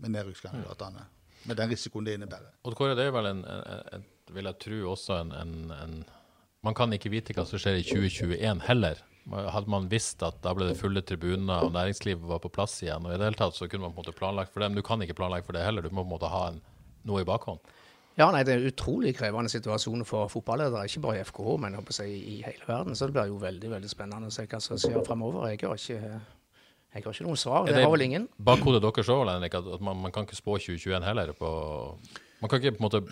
[0.00, 1.04] med nedrykkskandidatene?
[1.48, 2.54] Med den risikoen det innebærer.
[2.64, 6.00] Odd Kåre, det er vel en, en, en vil jeg tro også en,
[6.66, 8.98] Man kan ikke vite hva som skjer i 2021 heller.
[9.28, 13.04] Hadde man visst at da ble det fulle tribuner og næringslivet var på plass igjen,
[13.04, 14.80] og i det hele tatt så kunne man på en måte planlagt for det, men
[14.80, 15.84] du kan ikke planlegge for det heller.
[15.84, 16.60] Du må på en måte ha en,
[17.06, 17.60] noe i bakhånd.
[18.18, 21.76] Ja, nei, Det er en utrolig krevende situasjon for fotballedere, ikke bare i FKH, men
[21.76, 22.96] jeg si, i hele verden.
[22.98, 25.46] Så det blir jo veldig veldig spennende å se hva som skjer fremover.
[25.52, 27.68] Jeg har ikke, jeg har ikke noen svar.
[27.68, 28.26] Det har vel ingen.
[28.42, 31.30] Bakhodet deres òg, Henrik, at man, man, kan ikke spå 2021 heller.
[31.38, 31.52] På,
[32.42, 33.04] man kan ikke på en måte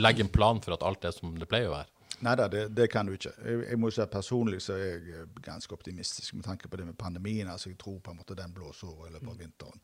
[0.00, 1.90] legge en plan for at alt er som det pleier å være.
[2.24, 3.34] Nei da, det, det, kan du ikke.
[3.44, 6.78] Jeg, jeg må si at Personlig så er jeg eh, ganske optimistisk med tanke på
[6.80, 7.50] det med pandemien.
[7.50, 9.82] altså Jeg tror på en måte den blåser over i løpet av vinteren.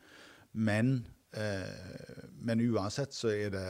[0.53, 0.94] Men,
[1.31, 3.66] men, uansett så er det,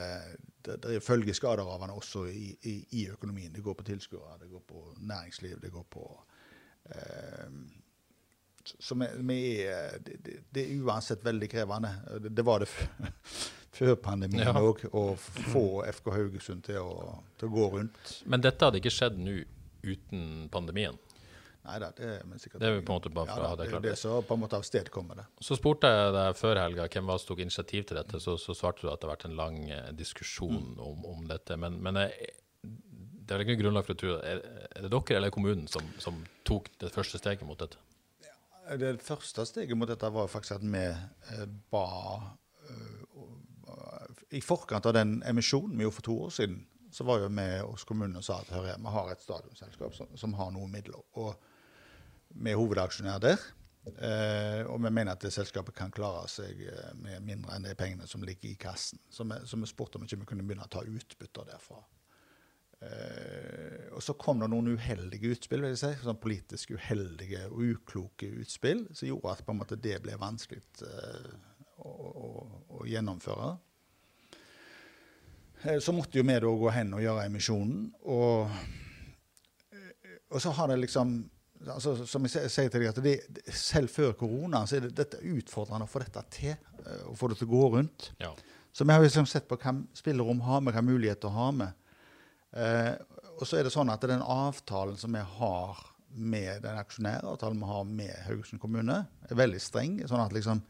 [0.65, 3.53] det, det er følgeskader av den også i, i, i, økonomien.
[3.53, 6.05] Det går på tilskuere, det går på næringsliv, det går på
[6.89, 7.53] eh,
[8.79, 11.93] så vi er, det, det, er uansett veldig krevende.
[12.21, 12.69] Det, det var det
[13.77, 14.91] før pandemien òg, ja.
[14.93, 18.13] å få FK Haugesund til å, til å, gå rundt.
[18.29, 19.39] Men dette hadde ikke skjedd nå
[19.81, 20.99] uten pandemien?
[21.61, 23.57] Nei da, det er sikkert Det er på en måte bare for ja, å ha
[23.59, 23.83] det klart.
[23.85, 25.25] Det er det som på en måte avstedkommer det.
[25.45, 28.55] Så spurte jeg deg før helga hvem var som tok initiativ til dette, så, så,
[28.57, 30.81] svarte du at det har vært en lang eh, diskusjon mm.
[30.87, 31.57] om, om, dette.
[31.61, 34.91] Men, men jeg, det er vel ikke noe grunnlag for å tro er, er det
[34.91, 37.79] dere eller kommunen som, som tok det første steget mot dette?
[38.79, 41.85] det første steget mot dette var faktisk at vi eh, ba
[42.71, 47.31] uh, I forkant av den emisjonen vi gjorde for to år siden, så var jo
[47.31, 50.71] vi hos kommunen og sa at hør, vi har et stadionselskap som, som, har noen
[50.71, 51.01] midler.
[51.19, 51.35] Og
[52.33, 53.49] vi er hovedaksjonær der.
[53.81, 56.59] Uh, og vi mener at det selskapet kan klare seg
[57.01, 59.01] med mindre enn de pengene som ligger i kassen.
[59.09, 61.81] Så vi, vi spurte om ikke vi kunne begynne å ta utbytter derfra.
[62.81, 67.75] Uh, og så kom det noen uheldige utspill, vil jeg si, sånn politisk uheldige og
[67.75, 71.27] ukloke utspill, som gjorde at på en måte det ble vanskelig uh,
[71.85, 72.31] å, å,
[72.79, 73.51] å, gjennomføre.
[75.61, 77.85] Uh, så måtte jo vi da gå hen og gjøre emisjonen.
[78.09, 78.49] Og,
[80.33, 81.19] og så har det liksom
[81.67, 83.15] altså, Som jeg sier til deg, at det,
[83.53, 86.55] selv før korona så er det, dette utfordrende å få dette til.
[86.81, 88.11] Å få det til å gå rundt.
[88.21, 88.31] Ja.
[88.71, 91.69] Så vi har liksom sett på hva spillerom har vi, hva muligheter har vi.
[92.51, 92.93] Eh,
[93.37, 95.79] og så er det sånn at den avtalen som vi har
[96.11, 98.97] med den aksjonæravtalen vi har med Haugesund kommune,
[99.27, 99.99] er veldig streng.
[100.07, 100.63] sånn at liksom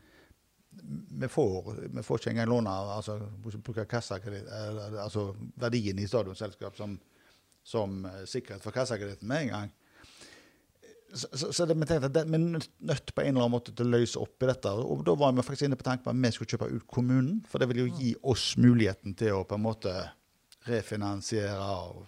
[1.22, 6.78] vi får, vi får ikke engang låne altså, bruke kassakreditt, eh, altså verdien i stadionselskap
[6.78, 6.96] som,
[7.64, 9.74] som sikkerhet for kassakreditten med en gang.
[11.14, 13.74] Så, så, så det, vi tenkte at vi er nødt på en eller annen måte
[13.76, 14.72] til å løse opp i dette.
[14.72, 17.42] Og da var vi faktisk inne på tanken på at vi skulle kjøpe ut kommunen.
[17.52, 19.96] For det ville jo gi oss muligheten til å på en måte
[20.70, 21.60] refinansiere.
[21.60, 22.08] og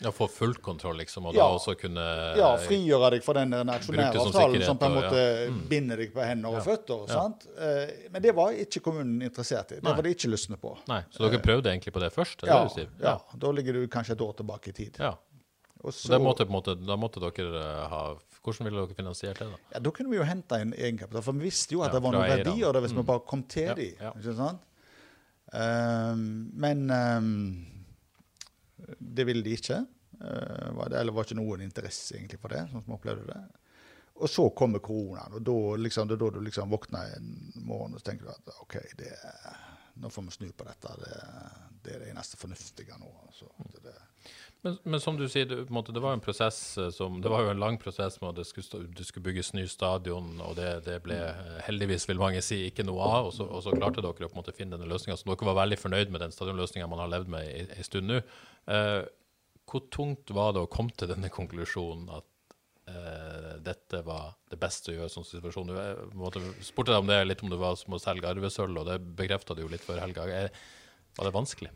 [0.00, 2.02] ja, Få full kontroll, liksom, og ja, da også kunne
[2.38, 5.46] Ja, frigjøre deg fra den aksjonæravtalen som, på en måte ja.
[5.50, 5.62] mm.
[5.70, 7.06] binder deg på hender og føtter.
[7.10, 7.48] sant?
[7.58, 9.80] Eh, men det var ikke kommunen interessert i.
[9.80, 9.96] Det Nei.
[9.98, 10.76] var de ikke lystne på.
[10.90, 12.44] Nei, Så dere prøvde egentlig på det først?
[12.44, 15.02] Det ja, det ja, da ligger du kanskje et år tilbake i tid.
[15.02, 15.16] Ja.
[15.82, 18.02] Og så, da, måtte, måte, da måtte dere eh, ha
[18.44, 19.48] Hvordan ville dere finansiert det?
[19.50, 22.02] Da Ja, da kunne vi jo hente inn egenkapital, for vi visste jo at det
[22.04, 23.00] var noen verdier der hvis mm.
[23.02, 24.64] vi bare kom til de, ikke sant?
[25.48, 27.30] Um, men um,
[28.98, 29.80] det ville de ikke.
[30.18, 33.40] Uh, eller var ikke noen interesse egentlig for det, sånn som vi opplevde det.
[34.18, 37.28] Og så kommer koronaen, og da, liksom, det er da du liksom våkner en
[37.62, 39.12] morgen og så tenker du at OK, det,
[40.02, 40.94] nå får vi snu på dette.
[41.04, 41.20] Det,
[41.88, 43.10] det er det eneste fornuftige nå.
[43.26, 43.48] Altså.
[43.82, 43.96] Det,
[44.60, 47.44] men, men, som du sier, det, måte, det var en prosess eh, som, det var
[47.44, 50.70] jo en lang prosess med at det skulle, det skulle bygges ny stadion, og det,
[50.88, 53.28] det, ble eh, heldigvis, vil mange si, ikke noe av.
[53.30, 55.18] Og så, og så klarte dere å måte, finne denne løsninga.
[55.20, 58.18] Så dere var veldig fornøyd med den stadionløsninga man har levd med ei stund nå.
[58.74, 59.04] Eh,
[59.68, 62.56] hvor tungt var det å komme til denne konklusjonen at
[62.90, 65.70] eh, dette var det beste å gjøre sånn situasjon?
[65.70, 68.98] Du spurte deg om det litt om det var som å selge arvesølv, og det
[69.22, 70.26] bekrefta du jo litt før helga.
[71.18, 71.70] Var det vanskelig?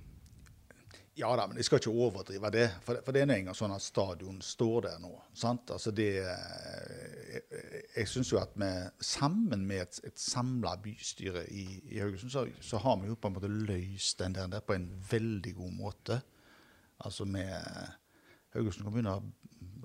[1.18, 2.68] Ja da, men jeg skal ikke overdrive det.
[2.86, 5.10] For, for det er en gang sånn at stadion står der nå.
[5.36, 5.72] sant?
[5.74, 7.42] Altså det, Jeg,
[7.96, 8.68] jeg syns jo at vi
[9.04, 13.28] sammen med et, et samla bystyre i, i Haugesund, så, så, har vi jo på
[13.28, 16.20] en måte løst den der, der på en veldig god måte.
[17.04, 17.50] Altså med
[18.54, 19.26] Haugesund kommune har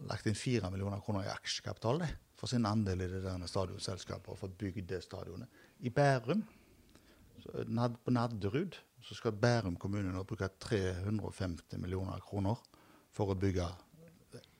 [0.07, 2.05] lagt inn 4 millioner kroner i aksjekapital
[2.37, 5.49] for sin andel i det der stadionselskapet og for bygd det stadionet.
[5.81, 6.45] I Bærum,
[8.03, 12.59] på Nadderud så skal Bærum kommune nå bruke 350 millioner kroner
[13.15, 13.67] for å bygge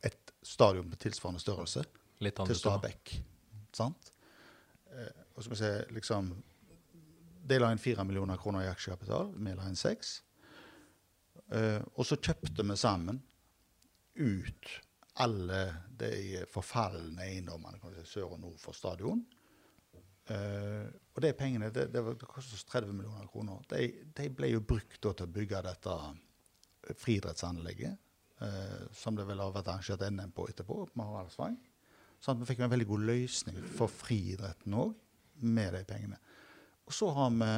[0.08, 1.84] et stadion på tilsvarende størrelse
[2.20, 3.18] til Stabekk.
[3.76, 4.12] Sant?
[4.94, 6.30] Eh, og så skal vi se liksom
[7.48, 10.10] De la inn 4 millioner kroner i aksjekapital, vi la inn 6.
[11.56, 13.22] Eh, og så kjøpte vi sammen
[14.18, 14.72] ut
[15.24, 15.62] alle
[16.00, 19.24] de forfalne eiendommene si, sør og nord for stadion.
[20.28, 23.62] Uh, og de pengene det, det, det kostet oss 30 millioner kroner.
[23.72, 23.88] De,
[24.18, 25.96] de ble jo brukt til å bygge dette
[27.04, 27.98] friidrettsanlegget,
[28.44, 31.58] uh, som det vel har vært arrangert NM på etterpå, på Haraldsvang.
[32.20, 34.96] Sånn at vi fikk en veldig god løsning for friidretten òg,
[35.38, 36.18] med de pengene.
[36.88, 37.52] Og så har vi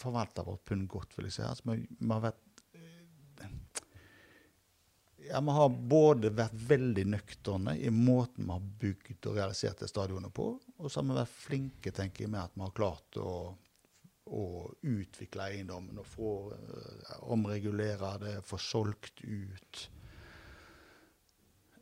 [0.00, 1.44] forvalta vårt pund godt, vil jeg si.
[1.46, 3.52] Altså, vi, vi har vært eh,
[5.28, 9.90] ja, Vi har både vært veldig nøkterne i måten vi har bygd og realisert det
[9.92, 13.18] stadionet på, og så har vi vært flinke tenker jeg, med at vi har klart
[13.22, 13.32] å,
[14.26, 14.44] å
[14.90, 19.84] utvikle eiendommen og få uh, omregulere det, få solgt ut.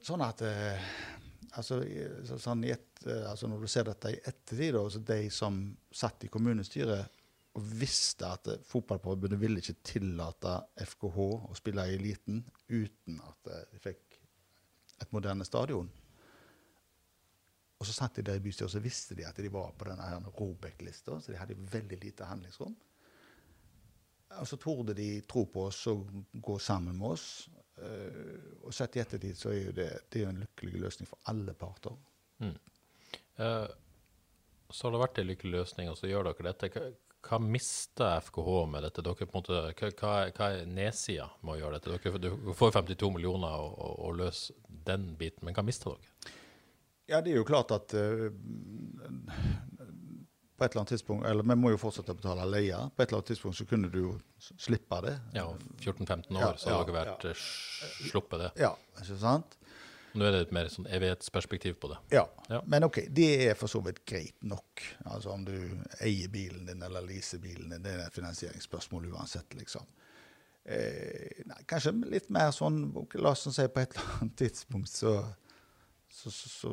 [0.03, 0.93] Sånn at uh,
[1.57, 1.81] altså,
[2.29, 6.29] så, sånn et, uh, altså Når du ser dette i ettertid, da, de som satt
[6.29, 7.19] i kommunestyret
[7.53, 10.55] og visste at Fotballforbundet ville ikke tillate
[10.89, 12.41] FKH å spille i eliten
[12.73, 14.21] uten at de fikk
[15.03, 15.91] et moderne stadion.
[17.83, 19.89] Og så satt de der i bystyret og så visste de at de var på
[19.89, 22.77] denne Robek-lista, så de hadde veldig lite handlingsrom.
[24.39, 27.27] Og så torde de tro på oss og gå sammen med oss.
[27.83, 31.19] Uh, og sett i ettertid så er jo det, det er en lykkelig løsning for
[31.33, 31.97] alle parter.
[32.45, 32.55] Mm.
[33.41, 33.67] Uh,
[34.71, 36.71] så har det vært en lykkelig løsning, og så gjør dere dette.
[36.77, 36.85] Hva,
[37.27, 39.05] hva mister FKH med dette?
[39.09, 39.65] Dere på en måte,
[39.99, 41.99] hva, hva er nedsida med å gjøre dette?
[41.99, 46.39] Dere, dere får 52 millioner og, og, og løser den biten, men hva mister dere?
[47.13, 48.31] Ja, det er jo klart at uh,
[50.63, 52.79] på et eller annet tidspunkt Eller vi må jo fortsette å betale leie.
[52.95, 55.17] På et eller annet tidspunkt så kunne du jo slippe det.
[55.37, 55.49] Ja,
[55.81, 57.33] 14-15 år Ja, så har ja, dere vært ja.
[57.35, 57.91] ja.
[58.13, 58.53] sluppet det.
[58.63, 58.71] Ja,
[59.03, 59.59] ikke sant?
[60.13, 61.99] Nå er det et mer sånn evighetsperspektiv på det.
[62.13, 62.27] Ja.
[62.53, 62.61] Ja.
[62.69, 64.85] Men OK, det er for så vidt greit nok.
[65.09, 65.57] Altså Om du
[66.05, 69.89] eier bilen din eller leaser bilen din, det er et finansieringsspørsmål uansett, liksom.
[70.63, 72.85] Eh, nei, kanskje litt mer sånn
[73.19, 75.17] La oss si på et eller annet tidspunkt så
[76.13, 76.73] så, så, så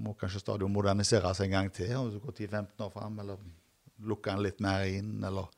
[0.00, 1.92] må kanskje stadion moderniseres en gang til.
[1.96, 3.42] Om du går 10-15 år fram, eller
[4.08, 5.18] lukke den litt mer inn.
[5.24, 5.50] Eller,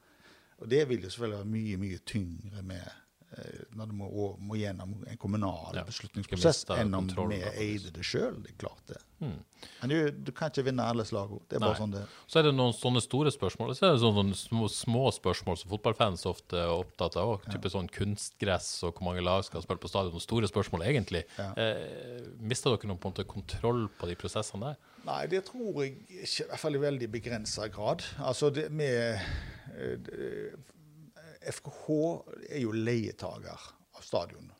[0.58, 4.11] og det vil jo selvfølgelig være mye mye tyngre med eh, når du må,
[4.42, 8.42] må gjennom en kommunal Ja, beslutningsprosess enn om vi eide det sjøl.
[8.42, 9.00] Det er klart det.
[9.22, 9.37] Hmm.
[9.80, 11.38] Men du, du kan ikke vinne alle slagene.
[11.46, 11.78] Det er bare Nei.
[11.78, 15.02] sånn det Så er det noen sånne store spørsmål, så er det sånne, små, små
[15.14, 17.37] spørsmål som fotballfans ofte er opptatt av.
[17.37, 17.52] også.
[17.54, 20.11] Type sånn kunstgress og hvor mange lag skal spille på stadion.
[20.16, 21.22] Noen Store spørsmål, egentlig.
[21.38, 24.82] Eh, Mister dere noen på en måte kontroll på de prosessene der?
[25.06, 28.02] Nei, det tror jeg ikke, i hvert fall i veldig begrensa grad.
[28.26, 29.22] Altså, det med
[29.78, 30.58] eh, det-
[31.42, 31.87] FKH
[32.54, 33.62] er jo leietager
[33.96, 34.50] av stadion.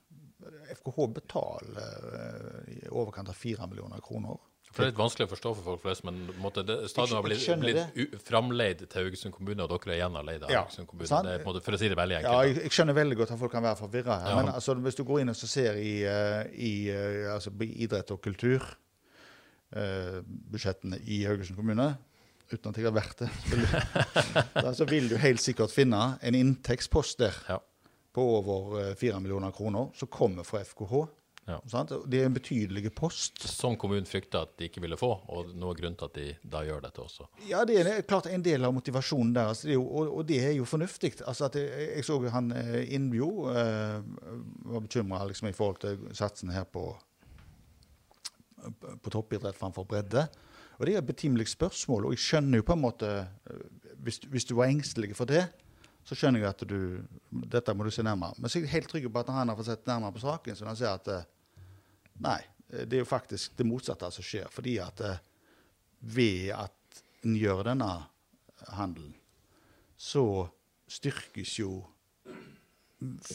[0.75, 4.39] FKH betaler eh, i overkant av fire millioner kroner.
[4.73, 7.43] Det er litt vanskelig å forstå for folk flest, men måte, det, stadion har blitt,
[7.61, 11.09] blitt framleid til Haugesund kommune, og dere er igjen leid av Ja, Haugesund kommune.
[11.11, 11.29] sant?
[11.29, 12.57] Det måte, for å si det veldig Ja, enkelt.
[12.57, 14.31] jeg, jeg skjønner veldig godt at folk kan være forvirra her.
[14.33, 14.39] Ja.
[14.41, 18.11] Men altså, hvis du går inn og så ser i, eh, i eh, altså, idrett
[18.17, 18.65] og kultur,
[19.77, 21.91] uh, budsjettene i Haugesund kommune,
[22.53, 23.31] uten at jeg har vært det,
[24.79, 27.59] så vil, du helt sikkert finne en inntektspost der Ja.
[28.13, 31.07] på over eh, 4 millioner kroner som kommer fra FKH.
[31.49, 31.59] Ja.
[32.07, 33.43] Det er en betydelig post.
[33.51, 36.63] Som kommunen frykta at de ikke ville få, og noe grunn til at de da
[36.67, 37.27] gjør dette også.
[37.49, 40.39] Ja, det er klart en del av motivasjonen der, altså, det jo, og, og det
[40.45, 41.17] er jo fornuftig.
[41.27, 43.99] Altså at jeg, jeg så han eh, Innbjo eh,
[44.71, 46.87] var bekymra liksom, i forhold til satsene her på,
[49.03, 50.29] på toppidrett framfor bredde.
[50.79, 53.67] Og det er et betimelig spørsmål, og jeg skjønner jo på en måte eh,
[54.03, 55.45] Hvis, hvis du var engstelig for det,
[56.03, 56.79] så skjønner jeg at du
[57.31, 58.35] Dette må du se nærmere.
[58.39, 60.59] Men så er jeg helt trygg på at han har fått sett nærmere på saken,
[60.59, 61.29] så han ser at eh,
[62.23, 64.51] Nei, det er jo faktisk det motsatte som skjer.
[64.53, 65.23] Fordi at eh,
[66.03, 67.89] ved at en gjør denne
[68.75, 69.15] handelen,
[69.97, 70.49] så
[70.91, 71.81] styrkes jo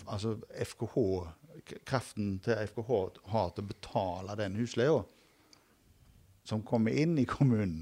[0.06, 0.97] altså FKH
[1.88, 2.91] Kraften til FKH
[3.34, 5.01] har til å betale den husleia
[6.47, 7.82] som kommer inn i kommunen,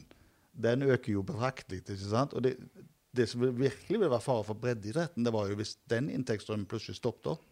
[0.57, 1.83] den øker jo betraktelig.
[1.83, 2.33] ikke sant?
[2.33, 2.55] Og det,
[3.15, 6.99] det som virkelig vil være fare for breddeidretten, det var jo hvis den inntektsstrømmen plutselig
[6.99, 7.45] stoppet opp.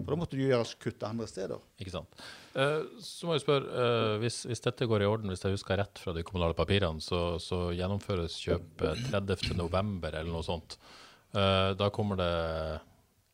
[0.00, 1.62] For da måtte det gjøres kutt andre steder.
[1.80, 2.22] Ikke sant.
[2.58, 5.80] Eh, så må jeg spørre, eh, hvis, hvis dette går i orden, hvis jeg husker
[5.80, 9.54] rett fra de kommunale papirene, så, så gjennomføres kjøpet 30.
[9.60, 10.78] november eller noe sånt.
[11.36, 12.32] Eh, da kommer det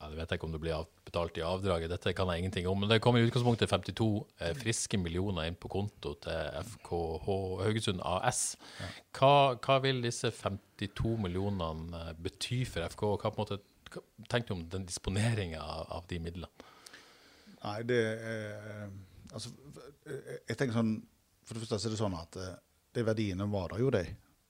[0.07, 2.69] ja, Det vet jeg ikke om det blir betalt i avdraget, dette kan jeg ingenting
[2.71, 2.79] om.
[2.81, 8.05] Men det kommer i utgangspunktet 52 eh, friske millioner inn på konto til FKH Haugesund
[8.07, 8.45] AS.
[9.16, 13.09] Hva, hva vil disse 52 millionene eh, bety for FK?
[13.16, 16.73] Hva på en måte, hva, tenk deg om den disponeringa av, av de midlene.
[17.66, 18.88] Nei, det er
[19.35, 19.51] Altså,
[20.07, 20.95] eh, jeg tenker sånn
[21.47, 22.55] For det første er det sånn at eh,
[22.97, 24.05] de verdiene var der jo, de.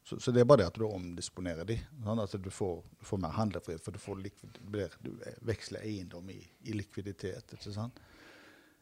[0.06, 1.76] Så, så det er bare det at du omdisponerer de.
[2.04, 5.10] Sånn at du får, du får mer handlefrihet, for du, får likvid, du blir- du
[5.48, 6.38] veksler eiendom i,
[6.70, 7.56] i likviditet.
[7.56, 7.98] ikke sant?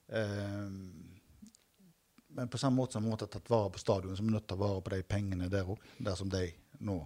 [0.09, 1.17] Um,
[2.35, 4.45] men på samme måte som vi måtte tatt vare på stadion, så er vi nødt
[4.45, 6.45] til å ta vare på de pengene der òg, der som de
[6.85, 6.99] nå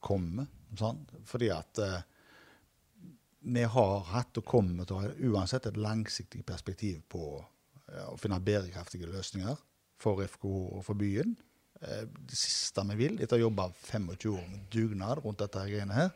[0.00, 0.48] kommer.
[0.78, 1.02] Sånn?
[1.28, 1.98] Fordi at uh,
[3.44, 7.26] vi har hatt og kommer til å ha uansett et langsiktig perspektiv på
[7.92, 9.56] ja, å finne bærekraftige løsninger.
[10.00, 11.36] for FKH og for byen.
[11.82, 15.64] Eh, Det siste vi vil, etter å ha jobba 25 år med dugnad rundt dette
[15.68, 16.10] greiene her,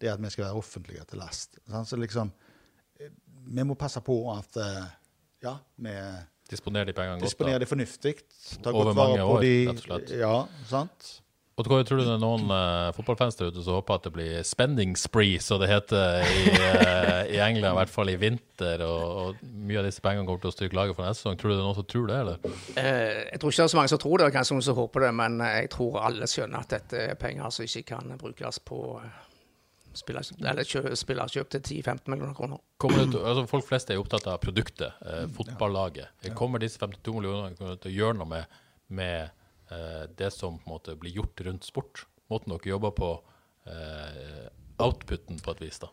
[0.00, 1.58] det er at vi skal være offentlige til last.
[1.88, 2.32] Så liksom,
[3.00, 3.08] eh,
[3.46, 4.84] vi må passe på at eh,
[5.42, 5.94] ja, vi
[6.50, 7.28] Disponer de pengene godt.
[7.30, 8.16] disponerer de fornuftig.
[8.62, 10.08] Ta Over mange på år, de, rett og slett.
[10.18, 10.32] Ja,
[10.66, 11.20] sant?
[11.60, 14.44] Og tror du det er noen uh, fotballfans der ute som håper at det blir
[14.48, 19.20] spending spree, som det heter i, uh, i England, i hvert fall i vinter, og,
[19.20, 21.36] og mye av disse pengene kommer til å styrke laget for neste sesong.
[21.40, 22.52] Tror du det er noen som tror det, eller?
[22.78, 25.06] Uh, jeg tror ikke det er så mange som tror det, kanskje noen som håper
[25.06, 28.78] det, men jeg tror alle skjønner at dette er penger som ikke kan brukes på
[29.00, 29.18] eh,
[30.00, 30.24] spiller,
[30.96, 32.62] spillerkjøp til 10-15 millioner kroner.
[32.80, 36.24] Kommer til, altså Folk flest er jo opptatt av produktet, eh, fotballaget.
[36.38, 39.36] Kommer disse 52 millionene til å gjøre noe med, med
[40.18, 42.04] det som på en måte blir gjort rundt sport?
[42.30, 43.10] Måten dere jobber på,
[43.66, 45.88] eh, outputen på et vis, da.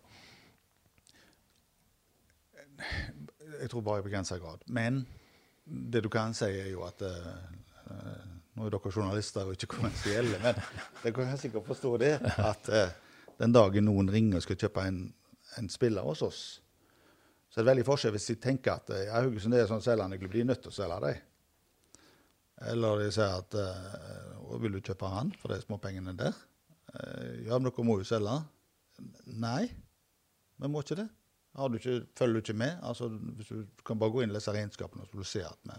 [3.61, 4.61] Jeg tror bare i begrensa grad.
[4.67, 5.05] Men
[5.65, 7.31] det du kan si, er jo at eh,
[7.91, 8.25] eh,
[8.57, 10.55] Nå er dere journalister og ikke kommersielle, men
[11.03, 12.15] dere kan sikkert forstå det.
[12.41, 12.93] At eh,
[13.37, 15.03] den dagen noen ringer og skal kjøpe en,
[15.61, 16.39] en spiller hos oss,
[17.49, 20.17] så er det veldig forskjell hvis de tenker at eh, ja, Haugesund er sånn selgende
[20.17, 21.21] klubb, de er nødt til å selge dem.
[22.65, 26.37] Eller de sier at eh, vil du kjøpe han for de småpengene der?
[26.93, 28.39] Eh, ja, men dere må jo selge.
[29.37, 29.67] Nei,
[30.57, 31.07] vi må ikke det.
[31.57, 32.81] Du ikke, følger du ikke med?
[32.85, 35.77] Altså, du kan bare gå inn og lese regnskapene, så du se at vi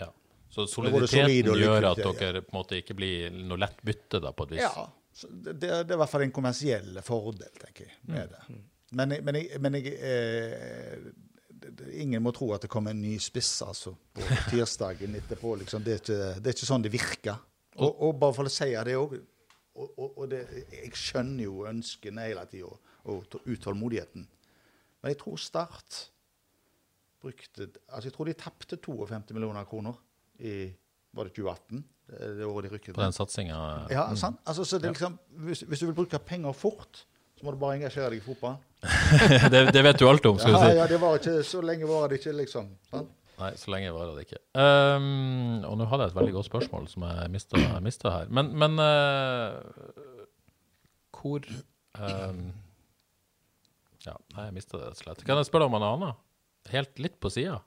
[0.00, 0.08] Ja.
[0.52, 4.46] Så soliditeten gjør at dere på en måte ikke blir noe lett bytte, da, på
[4.46, 4.64] et vis?
[4.64, 4.86] Ja.
[5.16, 8.56] Det, det er i hvert fall en kommersiell fordel, tenker jeg, med det.
[8.96, 11.06] Men, men, jeg, men jeg, eh,
[11.92, 15.54] ingen må tro at det kommer en ny spiss altså, på tirsdagen etterpå.
[15.62, 15.84] Liksom.
[15.84, 17.40] Det, er ikke, det er ikke sånn det virker.
[17.76, 19.16] Og, og bare for å si det òg
[19.76, 24.26] og, og, og Jeg skjønner jo ønskene hele tida og og utålmodigheten.
[25.02, 25.98] Men jeg tror Start
[27.22, 29.94] brukte altså Jeg tror de tapte 52 millioner kroner
[30.38, 30.72] i
[31.16, 31.84] var det 2018,
[32.36, 33.58] det året de rykket På den satsinga?
[33.90, 34.40] ja, sant?
[34.44, 37.06] Altså, så det liksom, hvis, hvis du vil bruke penger fort,
[37.36, 38.56] så må du bare engasjere deg i fotball.
[39.52, 40.74] det, det vet du alt om, skal du si.
[40.78, 42.70] ja, det var ikke, Så lenge var det ikke, liksom.
[42.90, 43.14] Sant?
[43.36, 44.38] Nei, så lenge varer det ikke.
[44.56, 48.30] Um, og nå hadde jeg et veldig godt spørsmål som jeg mista, her.
[48.32, 49.60] Men, men uh,
[51.16, 51.44] hvor
[52.00, 52.46] um,
[54.06, 55.24] Ja, nei, jeg mista det rett og slett.
[55.28, 56.16] Kan jeg spørre deg om en annen?
[56.72, 57.60] Helt litt på sida.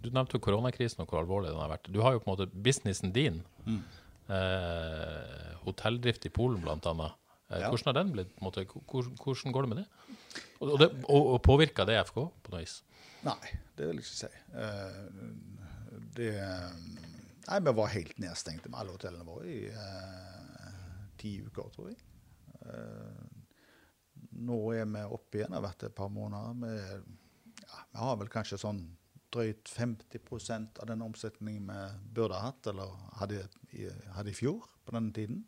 [0.00, 1.90] Du nevnte jo koronakrisen og hvor alvorlig den har vært.
[1.92, 3.42] Du har jo på en måte businessen din.
[4.32, 7.18] Eh, hotelldrift i Polen, blant annet.
[7.50, 7.70] Eh, Ja.
[7.70, 8.32] Hvordan har den blitt?
[8.42, 9.86] Måte, hvordan, går det med det?
[10.60, 12.80] Og, det, og, og påvirker det FK på noe vis?
[13.26, 14.30] Nei, det vil jeg ikke si.
[14.62, 15.00] Eh,
[16.16, 16.32] det
[17.46, 20.78] Nei, vi var helt nedstengte med alle hotellene våre i eh,
[21.20, 22.00] ti uker, tror jeg.
[22.66, 23.26] Eh,
[24.42, 26.56] nå er vi oppe igjen, det har vært et par måneder.
[26.64, 28.82] Vi, ja, vi har vel kanskje sånn
[29.30, 33.44] drøyt 50% av den omsetningen vi burde ha hatt, eller hadde
[34.16, 35.44] hadde i fjor på denne tiden.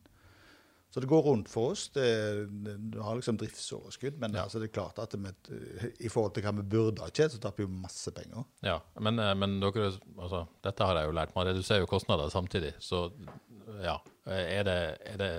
[0.91, 1.89] Så det går rundt for oss.
[1.93, 2.05] Det,
[2.65, 5.51] det, du har liksom driftsoverskudd, men altså, det er klart at det med,
[6.01, 8.47] i forhold til hva vi burde ha tjent, så taper vi jo masse penger.
[8.65, 11.37] Ja, men, eh, men dere, altså, dette har jeg jo lært.
[11.37, 12.73] Man reduserer jo kostnader samtidig.
[12.81, 13.11] Så
[13.85, 13.99] ja,
[14.29, 14.79] er det,
[15.13, 15.31] er det,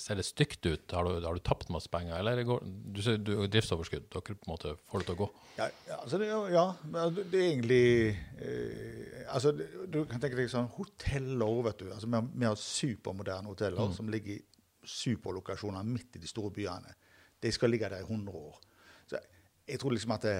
[0.00, 0.92] ser det stygt ut?
[0.96, 2.16] Har du, har du tapt masse penger?
[2.16, 4.08] Eller går, du ser du driftsoverskudd.
[4.08, 5.28] Dere på en måte får det til å gå.
[5.58, 7.84] Ja, ja, altså det, ja det er egentlig
[8.42, 11.86] eh, altså, Du kan tenke deg sånn hoteller, vet du.
[11.92, 14.42] Altså, vi, har, vi har supermoderne hoteller som ligger i
[14.86, 16.94] superlokasjoner midt i de store byene.
[17.42, 18.60] De skal ligge der i 100 år.
[19.08, 19.18] Så
[19.68, 20.36] jeg tror liksom at, det,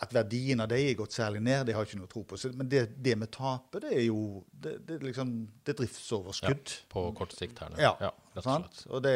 [0.00, 2.38] at verdien av dem er gått særlig ned, det har jeg ikke noe tro på.
[2.40, 5.34] Så, men det, det vi taper, det er jo det, det, er liksom,
[5.66, 6.74] det er driftsoverskudd.
[6.90, 7.80] På kort sikt her nå.
[7.82, 8.82] Ja, rett og slett.
[8.88, 9.14] Og det,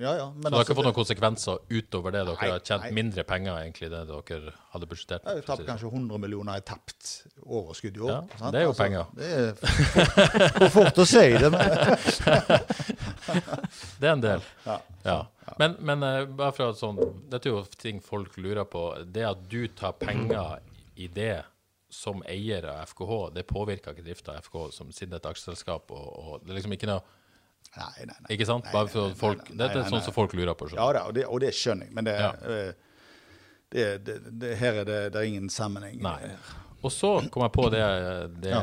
[0.00, 0.28] ja, ja.
[0.32, 2.24] Men Så dere har altså, ikke fått noen konsekvenser utover det?
[2.30, 2.94] Dere Nei, har tjent nei.
[3.02, 7.12] mindre penger egentlig det dere hadde budsjettert Ja, vi det kanskje 100 millioner i tapt
[7.42, 8.14] overskudd i år.
[8.14, 8.56] Ja, sant?
[8.56, 9.04] det er jo Altså, penger.
[9.18, 13.00] Det er for, for fort å si det, men.
[14.00, 14.42] Det er en del.
[15.04, 15.18] Ja.
[15.58, 16.98] Men, men eh, bare for at sånn,
[17.30, 18.82] dette er jo ting folk lurer på.
[19.06, 20.60] Det at du tar penger
[20.96, 21.42] i det
[21.92, 25.30] som eier av FKH, det påvirker ikke drifta av FKH som siden det er et
[25.34, 25.90] aksjeselskap.
[25.92, 27.02] Og, og det er liksom ikke noe
[27.72, 28.28] Nei, nei, nei.
[28.34, 28.66] Ikke sant?
[28.68, 30.66] Bare for folk, Dette er sånn som folk lurer på.
[30.74, 32.32] Ja da, og det, og det skjønner jeg, men det, Ja.
[32.44, 32.72] eh,
[33.72, 33.86] det,
[34.42, 35.94] det, her er det, det er ingen sammenheng.
[36.04, 36.34] Nei.
[36.82, 37.80] Og så kom jeg på det,
[38.44, 38.60] det Ja.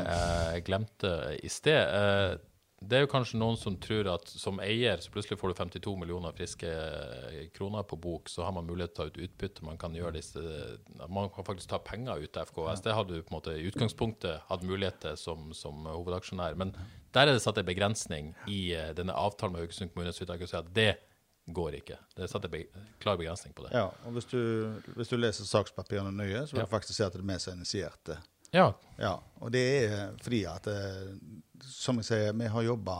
[0.54, 2.38] jeg glemte i sted.
[2.82, 5.96] Det er jo kanskje noen som tror at som eier så plutselig får du 52
[6.00, 6.70] millioner friske
[7.56, 9.66] kroner på bok, så har man mulighet til å ta ut utbytte.
[9.68, 10.40] Man kan disse
[11.10, 12.82] Man kan faktisk ta penger ut av FKS.
[12.86, 16.56] Det hadde du på en måte i utgangspunktet hatt mulighet til som, som hovedaksjonær.
[16.56, 16.72] Men
[17.14, 20.14] der er det satt en begrensning i eh, denne avtalen med Haugesund kommune.
[20.16, 20.92] Så jeg kan si at det
[21.50, 21.98] går ikke.
[22.16, 22.64] Det er satt en be
[23.02, 23.74] klar begrensning på det.
[23.74, 24.40] Ja, og hvis du,
[24.96, 26.68] hvis du leser sakspapirene nøye, så vil Ja.
[26.70, 28.20] du faktisk se at det er vi som initierte.
[28.54, 31.12] Ja, Ja, og det er fordi at eh,
[31.66, 32.96] som jeg sier, vi har jobba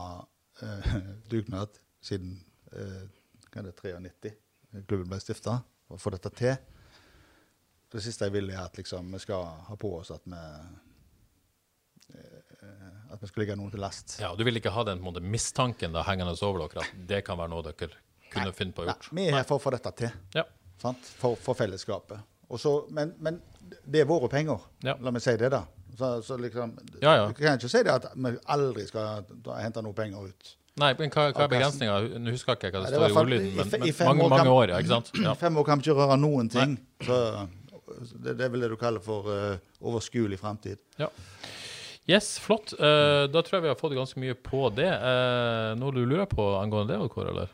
[0.62, 0.92] eh,
[1.32, 2.36] dugnad siden
[2.72, 3.06] eh,
[3.50, 4.34] hva er det, 93.
[4.86, 5.56] Klubben ble stifta,
[5.88, 6.54] for å få dette til.
[7.90, 10.38] Det siste jeg vil, er at liksom, vi skal ha på oss at vi
[12.14, 14.18] eh, at vi skal ligge noen til last.
[14.22, 17.38] Ja, Du vil ikke ha den måte, mistanken da hengende over dere at det kan
[17.40, 17.90] være noe dere
[18.30, 19.08] kunne finne på å Nei, gjort?
[19.18, 20.12] vi er her for å få dette til.
[20.36, 20.44] Ja.
[20.80, 22.22] For, for fellesskapet.
[22.50, 23.40] Også, men, men
[23.84, 24.62] det er våre penger.
[24.86, 24.94] Ja.
[25.02, 25.64] La meg si det, da.
[26.00, 26.72] Så, så liksom,
[27.02, 27.28] Ja, ja.
[27.28, 29.24] Du kan ikke si det at vi aldri skal
[29.60, 30.56] hente noe penger ut.
[30.80, 31.96] Nei, men hva, hva er begrensninga?
[32.22, 34.24] Nå husker jeg ikke hva det det står i i ordlyden, i men, i mange,
[34.24, 35.10] år kan- mange år, ja, ikke sant?
[35.20, 35.34] Ja.
[35.36, 36.76] Fem år kan vi ikke røre noen ting.
[37.04, 37.18] Så
[38.14, 40.78] det, det er vel det du kaller for uh, overskuelig framtid.
[41.00, 41.10] Ja.
[42.08, 42.72] Yes, flott.
[42.78, 44.88] Uh, da tror jeg vi har fått ganske mye på det.
[44.88, 47.34] Uh, noe du lurer på angående det, Kåre?
[47.34, 47.52] eller?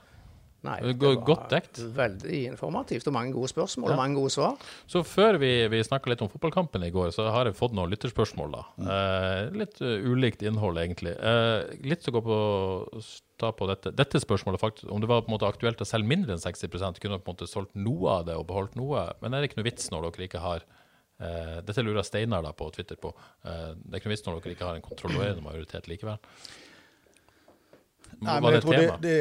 [0.65, 1.79] Nei, Det var godt dekt.
[1.95, 3.95] Veldig informativt og mange gode spørsmål Ja.
[3.95, 4.57] og mange gode svar.
[4.89, 7.91] Så før vi, vi snakka litt om fotballkampen i går, så har jeg fått noen
[7.93, 8.57] lytterspørsmål.
[8.57, 8.65] da.
[8.83, 11.15] Eh, litt eh, ulikt innhold, egentlig.
[11.19, 12.41] Eh, litt som går på
[13.39, 16.09] ta på dette, dette spørsmålet, faktisk, om det var på en måte aktuelt å selge
[16.09, 19.13] mindre enn 60 kunne på en måte solgt noe av det og beholdt noe.
[19.21, 20.65] Men er det ikke noe vits når dere ikke har
[21.21, 23.13] eh, Dette lurer Steinar da på Twitter på.
[23.45, 26.17] Eh, det er ikke noe vits når dere ikke har en kontrollerende majoritet likevel.
[28.25, 29.17] Nei, men jeg tror det, det,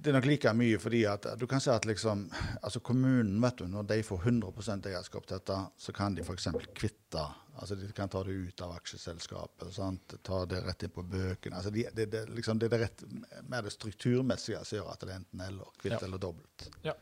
[0.00, 2.22] det er nok like mye fordi at du kan si at liksom
[2.62, 6.48] altså kommunen, vet du, når de får 100 eierskap til dette, så kan de f.eks.
[6.74, 7.26] kvitte
[7.60, 10.14] altså De kan ta det ut av aksjeselskapet, sant?
[10.24, 11.58] ta det rett inn på bøkene.
[11.58, 13.02] altså de, det, det, liksom, det er rett,
[13.50, 16.00] mer det strukturmessige som gjør at det er enten eller, kvitt Ja.
[16.06, 16.68] eller dobbelt.
[16.86, 16.94] Ja.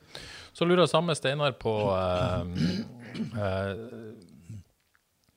[0.52, 2.42] Så lurer samme Steinar på eh,
[3.44, 3.84] eh,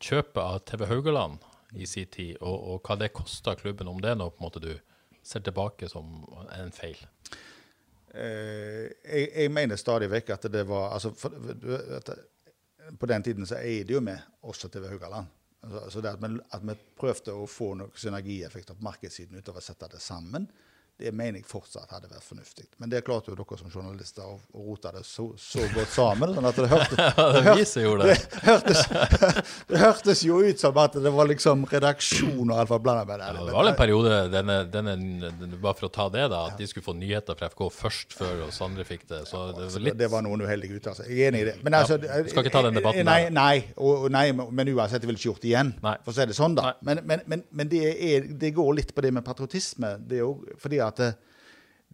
[0.01, 1.45] kjøpet av TV Haugaland
[1.77, 4.47] i sin tid, og, og hva det kosta klubben, om det er noe på en
[4.49, 4.73] måte du
[5.23, 6.09] ser tilbake som
[6.57, 6.99] en feil.
[8.13, 12.09] Eh, jeg, jeg mener stadig vekk at det var altså, for, du vet,
[12.99, 15.27] På den tiden så eide jo vi også TV Haugaland.
[15.61, 19.61] Så, så det at vi, at vi prøvde å få noen synergieffekter på markedssiden utover
[19.61, 20.49] å sette det sammen,
[21.01, 22.67] det mener jeg fortsatt hadde vært fornuftig.
[22.81, 26.35] Men det klarte jo dere som journalister å, å rote det så, så godt sammen.
[26.37, 28.17] sånn at det hørtes, det gjorde det.
[28.21, 28.83] det, hørtes,
[29.71, 33.21] det hørtes jo ut som at det var liksom redaksjon og alt var blanda med
[33.23, 33.29] det.
[33.31, 34.95] Ja, det var en periode, denne, denne,
[35.41, 38.15] den- bare for å ta det, da, at de skulle få nyheter fra FK først
[38.17, 39.23] før oss andre fikk det.
[39.29, 41.09] Så det var litt Det var noen uheldige uttalelser.
[41.11, 41.55] Jeg er enig i det.
[41.65, 43.19] Men altså, ja, skal ikke ta den debatten nei.
[43.33, 45.73] Nei, og, nei, men uansett, jeg ville ikke gjort det igjen.
[45.83, 45.95] Nei.
[46.05, 46.71] For å si det sånn, da.
[46.71, 46.91] Nei.
[46.91, 47.81] Men, men, men, men det,
[48.11, 49.93] er, det går litt på det med patriotisme.
[50.07, 51.13] Det er jo fordi at det,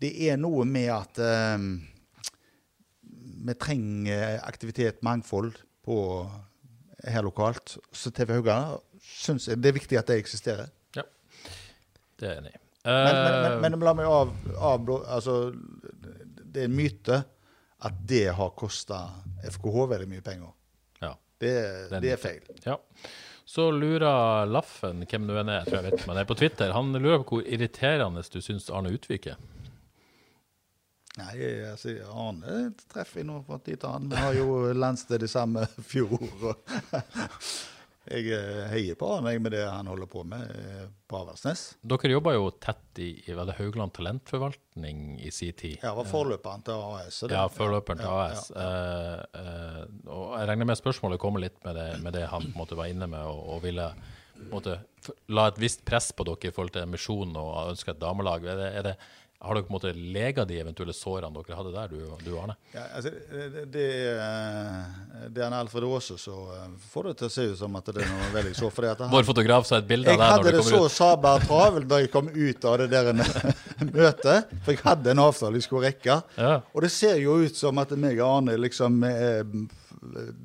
[0.02, 1.22] det er noe med at
[1.58, 1.70] um,
[3.48, 5.54] vi trenger aktivitet, mangfold,
[5.88, 5.98] på,
[7.08, 7.78] her lokalt.
[7.96, 10.72] Så TV Hauga syns jeg det er viktig at det eksisterer.
[10.98, 11.06] Ja,
[12.20, 12.64] det er jeg enig i.
[12.88, 14.30] Men, men, Eh, men, men la meg av,
[14.64, 15.52] av altså,
[16.48, 17.18] Det er en myte
[17.88, 19.02] at det har kosta
[19.44, 20.54] FKH veldig mye penger.
[21.04, 21.14] ja.
[21.38, 21.52] Det,
[22.02, 22.46] det er feil.
[22.64, 22.80] Ja.
[23.48, 26.92] Så lurer Laffen, hvem du enn er, tror jeg vet, men er på Twitter, han
[27.00, 29.38] lurer på hvor irriterende du syns Arne Utvik er.
[31.18, 32.58] Nei, altså, Arne
[32.92, 34.12] treffer jeg nå fra tid til annen.
[34.12, 36.28] Vi har jo landsted i samme fjord.
[38.12, 41.64] Jeg eh, heier på han med det han holder på med eh, på Aversnes.
[41.84, 45.78] Dere jobba jo tett i, i Haugland Talentforvaltning i sin tid.
[45.84, 47.20] Ja, var forløperen til AS.
[47.22, 48.52] det- Ja, forløperen til Ja, AS.
[48.52, 52.54] Eh, eh, og jeg regner med spørsmålet kommer litt med det, med det han på
[52.54, 53.90] en måte var inne med, og, og ville
[54.52, 54.80] måte,
[55.34, 58.46] la et visst press på dere i forhold til emisjon og ønske et damelag.
[58.46, 58.96] Er det, er det,
[59.40, 62.56] har dere på en måte lega de eventuelle sårene dere hadde der, du, du Arne?
[62.74, 63.84] Ja, altså, det, det,
[65.36, 67.92] det er en Alfred Aase som eh, får det til å se ut som at
[67.94, 68.72] det er noe veldig så.
[68.74, 70.64] Fordi at han, Vår fotograf sa et bilde Jeg av deg hadde når det du
[70.64, 70.96] så kommer ut.
[70.98, 73.12] sabla travelt da jeg kom ut av det der
[74.00, 74.56] møtet.
[74.66, 76.20] For jeg hadde en avtale jeg skulle rekke.
[76.42, 76.54] Ja.
[76.74, 79.46] Og det ser jo ut som at meg og Arne liksom er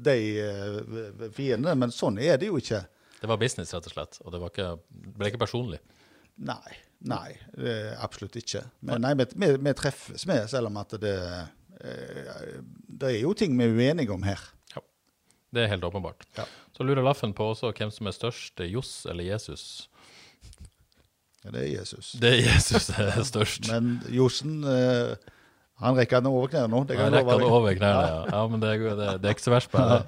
[0.02, 2.84] de eh, fiendene, men sånn er det jo ikke.
[3.22, 4.70] Det var business, rett og slett, og det var ikke,
[5.16, 5.78] ble ikke personlig.
[6.42, 6.76] Nei.
[7.08, 8.62] Nei, det er absolutt ikke.
[8.86, 13.32] Men nei, vi, vi, vi treffes med, selv om at det eh, Det er jo
[13.34, 14.42] ting vi er uenige om her.
[14.76, 14.84] Ja.
[15.54, 16.26] Det er helt åpenbart.
[16.38, 16.46] Ja.
[16.76, 19.88] Så lurer Laffen på også hvem som er størst, Johs eller Jesus.
[21.42, 22.12] Ja, det er Jesus.
[22.22, 23.66] Det er Jesus som er størst.
[23.72, 25.16] Men Josen eh,
[25.82, 26.84] han rekker den over knærne nå.
[26.86, 28.22] Det kan jeg rekker den over knærne, ja.
[28.30, 29.72] ja men det, er, det, det er ikke så verst.
[29.72, 30.04] Bare.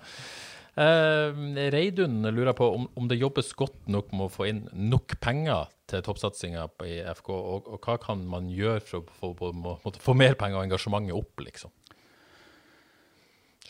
[0.74, 5.14] Eh, Reidun lurer på om, om det jobbes godt nok med å få inn nok
[5.22, 9.62] penger til toppsatsinga i FK, og, og hva kan man gjøre for å få, en
[9.62, 11.70] måte få mer penger og engasjementet opp, liksom?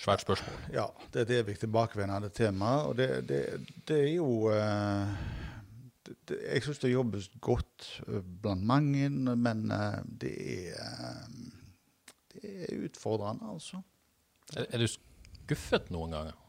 [0.05, 0.57] Svært spørsmål.
[0.75, 2.83] Ja, det er et tilbakevendende tema.
[2.89, 3.41] Og det, det,
[3.89, 5.13] det er jo eh,
[6.05, 11.29] det, det, Jeg syns det jobbes godt eh, blant mange, men eh, det er eh,
[12.35, 13.81] Det er utfordrende, altså.
[14.57, 16.41] Er, er du skuffet noen ganger?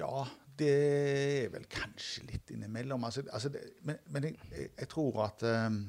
[0.00, 0.24] Ja,
[0.60, 3.04] det er vel kanskje litt innimellom.
[3.08, 4.38] Altså, altså det, men, men jeg,
[4.76, 5.80] jeg, tror at um,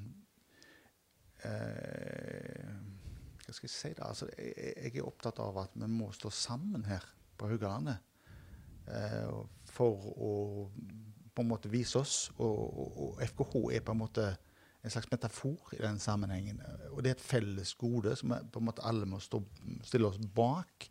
[1.46, 2.72] uh,
[3.46, 4.12] Hva skal jeg si da?
[4.12, 7.06] Altså, jeg, jeg, er opptatt av at vi må stå sammen her
[7.40, 8.00] på Haugalandet
[8.88, 9.42] uh,
[9.72, 10.34] for å
[11.32, 12.16] på en måte vise oss.
[12.38, 14.26] Og, og, og, FKH er på en måte
[14.82, 16.60] en slags metafor i den sammenhengen.
[16.92, 19.40] Og det er et felles gode som på en måte alle må stå,
[19.88, 20.90] stille oss bak.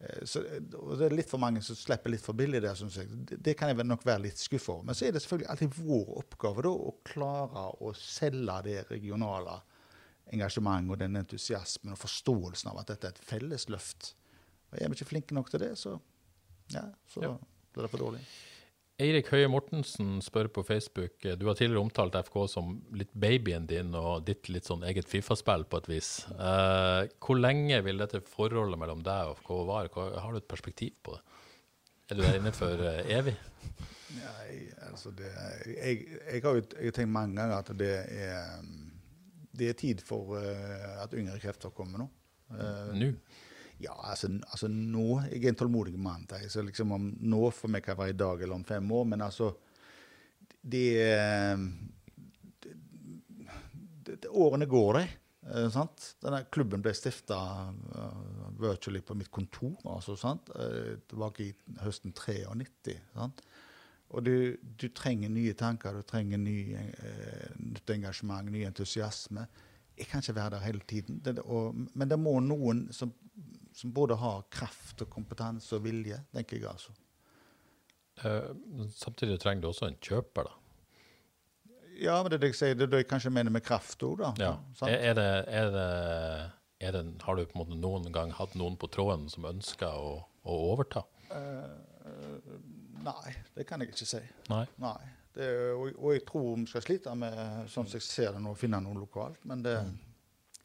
[0.00, 3.10] Eh, så, det er litt for mange som slipper litt for billig der, syns jeg.
[3.28, 4.86] Det, det, kan jeg nok være litt skuffa over.
[4.88, 9.58] Men så er det selvfølgelig alltid vår oppgave da, å klare å selge det regionale
[10.30, 14.14] engasjementet og den entusiasmen og forståelsen av at dette er et felles løft.
[14.70, 15.96] Og Er vi ikke flinke nok til det, så,
[16.70, 17.34] ja, så ja.
[17.74, 18.22] blir det for dårlig.
[19.00, 23.94] Eirik Høie Mortensen spør på Facebook Du har tidligere omtalt FK som litt babyen din
[23.96, 26.10] og ditt litt sånn eget Fifa-spill på et vis.
[26.36, 29.92] Uh, hvor lenge vil dette forholdet mellom deg og FK vare?
[30.20, 31.22] Har du et perspektiv på det?
[32.10, 33.36] Er du der inne for uh, evig?
[34.18, 35.30] Nei, altså det,
[35.70, 38.64] jeg, jeg, har jo jeg har tenkt mange ganger at det er,
[39.56, 42.10] det er tid for uh, at yngre krefter kommer nå.
[42.50, 43.14] Nå?
[43.80, 46.26] Ja, altså, altså, nå Jeg er en tålmodig mann.
[46.48, 49.24] Så liksom om nå for meg kan være i dag eller om fem år, men
[49.24, 49.54] altså
[50.60, 50.86] Det,
[52.60, 52.76] det,
[54.04, 55.06] det, det Årene går, de.
[55.48, 56.10] Eh, sant?
[56.20, 57.38] Denne klubben ble stifta
[57.72, 60.50] uh, eh, virtually på mitt kontor altså, sant?
[60.52, 62.98] Uh, tilbake i høsten 93.
[63.14, 63.40] Sant?
[64.10, 69.46] Og du, du, trenger nye tanker, du trenger ny, uh, nytt engasjement, ny entusiasme.
[69.96, 71.22] Jeg kan ikke være der hele tiden.
[71.24, 73.14] Det, og, men det må noen som
[73.72, 76.94] som både har kraft og kompetanse og vilje, tenker jeg altså.
[78.24, 78.50] Eh,
[78.94, 80.56] samtidig trenger du også en kjøper, da.
[82.00, 84.02] Ja, men det er det jeg sier, det er det jeg kanskje mener med kraft
[84.06, 84.32] òg, da.
[84.40, 84.52] Ja.
[84.88, 85.86] Er, er, det, er, det,
[86.80, 90.00] er, det, Har du på en måte noen gang hatt noen på tråden som ønsker
[90.00, 91.04] å, å overta?
[91.36, 92.52] Eh,
[93.04, 94.22] nei, det kan jeg ikke si.
[94.52, 94.64] Nei.
[94.80, 94.98] nei.
[95.40, 97.36] Og, og, jeg tror vi skal slite med,
[97.70, 99.44] sånn som jeg ser det nå, å finne noe lokalt.
[99.48, 99.92] Men det, mm.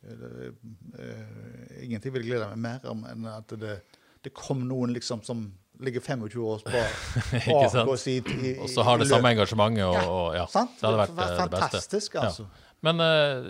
[0.05, 3.79] Uh, ingenting vil glede meg mer om enn at det,
[4.25, 5.47] det kom noen liksom som
[5.81, 9.83] ligger 25 år bak oss i, i, Og så har det samme engasjementet.
[9.83, 10.77] Og, og, ja, sant?
[10.79, 11.65] Det hadde vært det, det beste.
[11.65, 12.45] Fantastisk, altså.
[12.45, 12.61] Ja.
[12.85, 13.49] Men uh,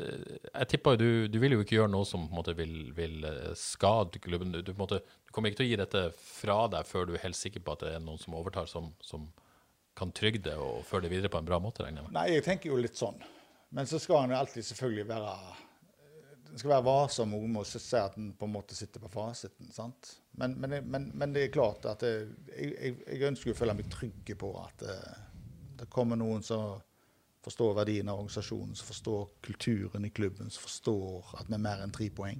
[0.62, 2.76] jeg tipper jo du, du vil jo ikke gjøre noe som på en måte, vil,
[2.96, 3.28] vil
[3.60, 4.56] skade klubben.
[4.56, 7.26] Du, du, måte, du, kommer ikke til å gi dette fra deg før du er
[7.28, 9.28] helt sikker på at det er noen som overtar, som, som
[9.96, 11.84] kan trygge det og føre det videre på en bra måte?
[11.84, 12.18] regner jeg med.
[12.18, 13.20] Nei, jeg tenker jo litt sånn.
[13.76, 15.36] Men så skal han jo alltid selvfølgelig være
[16.56, 19.68] en skal være varsom med å si at en på en måte sitter på fasiten.
[19.76, 20.14] sant?
[20.40, 23.90] Men, men, men, men det er klart at jeg, jeg, jeg, ønsker å føle meg
[23.92, 25.24] trygge på at det, eh,
[25.76, 26.78] det kommer noen som
[27.44, 31.84] forstår verdien av organisasjonen, som forstår kulturen i klubben, som forstår at vi er mer
[31.84, 32.40] enn tre poeng.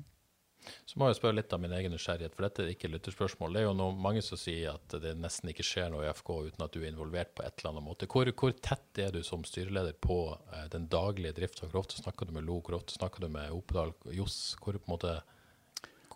[0.86, 3.56] Så må jeg spørre litt av min egen nysgjerrighet, for dette er ikke lytterspørsmål.
[3.56, 6.32] Det er jo noe, mange som sier at det nesten ikke skjer noe i FK
[6.50, 8.10] uten at du er involvert på et eller annet måte.
[8.12, 11.70] Hvor, hvor tett er du som styreleder på eh, den daglige drifta?
[11.70, 14.40] Hvor ofte snakker du med Lo, hvor ofte snakker du med Opedal, Johs?
[14.62, 15.16] Hvor på en måte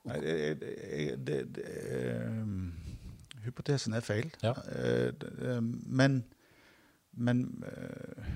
[0.08, 1.64] Nei, det, det, det,
[2.24, 2.70] um,
[3.44, 4.30] Hypotesen er feil.
[4.42, 4.54] Ja.
[4.56, 6.22] Uh, men,
[7.20, 8.30] men uh,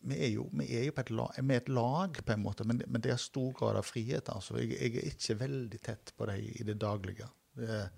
[0.00, 2.66] vi er jo, vi er jo et lag, vi er et lag, på en måte,
[2.68, 4.28] men, men det er stor grad av frihet.
[4.32, 4.58] altså.
[4.60, 7.28] Jeg, jeg er ikke veldig tett på dem i det daglige.
[7.56, 7.88] Det er,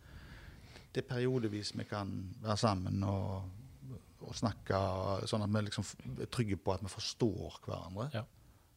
[0.93, 2.13] det er periodevis vi kan
[2.43, 3.49] være sammen og,
[4.23, 4.79] og snakke
[5.29, 5.87] sånn at vi liksom
[6.19, 8.09] er trygge på at vi forstår hverandre.
[8.15, 8.25] Ja.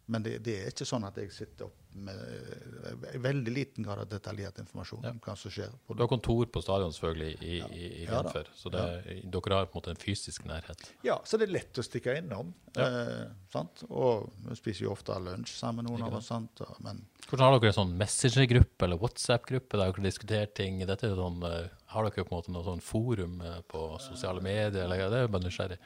[0.06, 4.04] Men det, det, er ikke sånn at jeg sitter opp med uh, veldig liten grad
[4.04, 5.14] av detaljert informasjon ja.
[5.16, 5.72] om hva som skjer.
[5.88, 7.70] du har kontor på stadion selvfølgelig i, ja.
[7.72, 8.84] i, i Renfør, så det,
[9.24, 10.86] dere har på en måte en fysisk nærhet?
[11.08, 12.52] Ja, så det er lett å stikke innom.
[12.78, 16.30] Eh, og vi spiser jo ofte lunsj sammen, noen av oss.
[16.30, 16.62] sant?
[16.84, 20.84] Men, Hvordan Har dere en sånn Messenger-gruppe eller WhatsApp-gruppe der dere diskuterer ting?
[20.86, 21.64] Dette er sånn, uh,
[21.96, 24.84] har dere på en måte noe sånn forum uh, på sosiale medier?
[24.84, 25.80] Eller, det er jo bare nysgjerrig.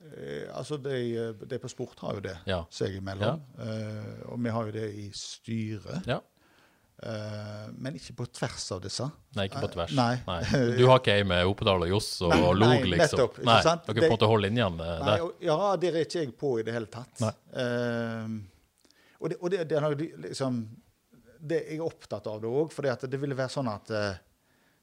[0.00, 2.62] Eh, altså, de, de, på sport har jo det ja.
[2.72, 3.40] seg imellom.
[3.58, 3.64] Ja.
[3.66, 6.06] Eh, og vi har jo det i styret.
[6.08, 6.20] Ja.
[7.00, 9.06] Eh, men ikke på tvers av disse.
[9.36, 9.94] Nei, ikke på eh, tvers.
[9.96, 10.14] Nei.
[10.26, 10.40] nei.
[10.80, 13.22] Du har ikke ei med Opedal og Johs og, og Log, liksom?
[13.22, 15.26] Nettopp, nei, Dere på en måte holder linjene nei, der?
[15.50, 17.20] Ja, der er ikke jeg på i det hele tatt.
[17.20, 18.40] Uh,
[19.20, 20.62] og det, og det, det, liksom,
[21.40, 23.92] det jeg er opptatt av det òg, for det ville være sånn at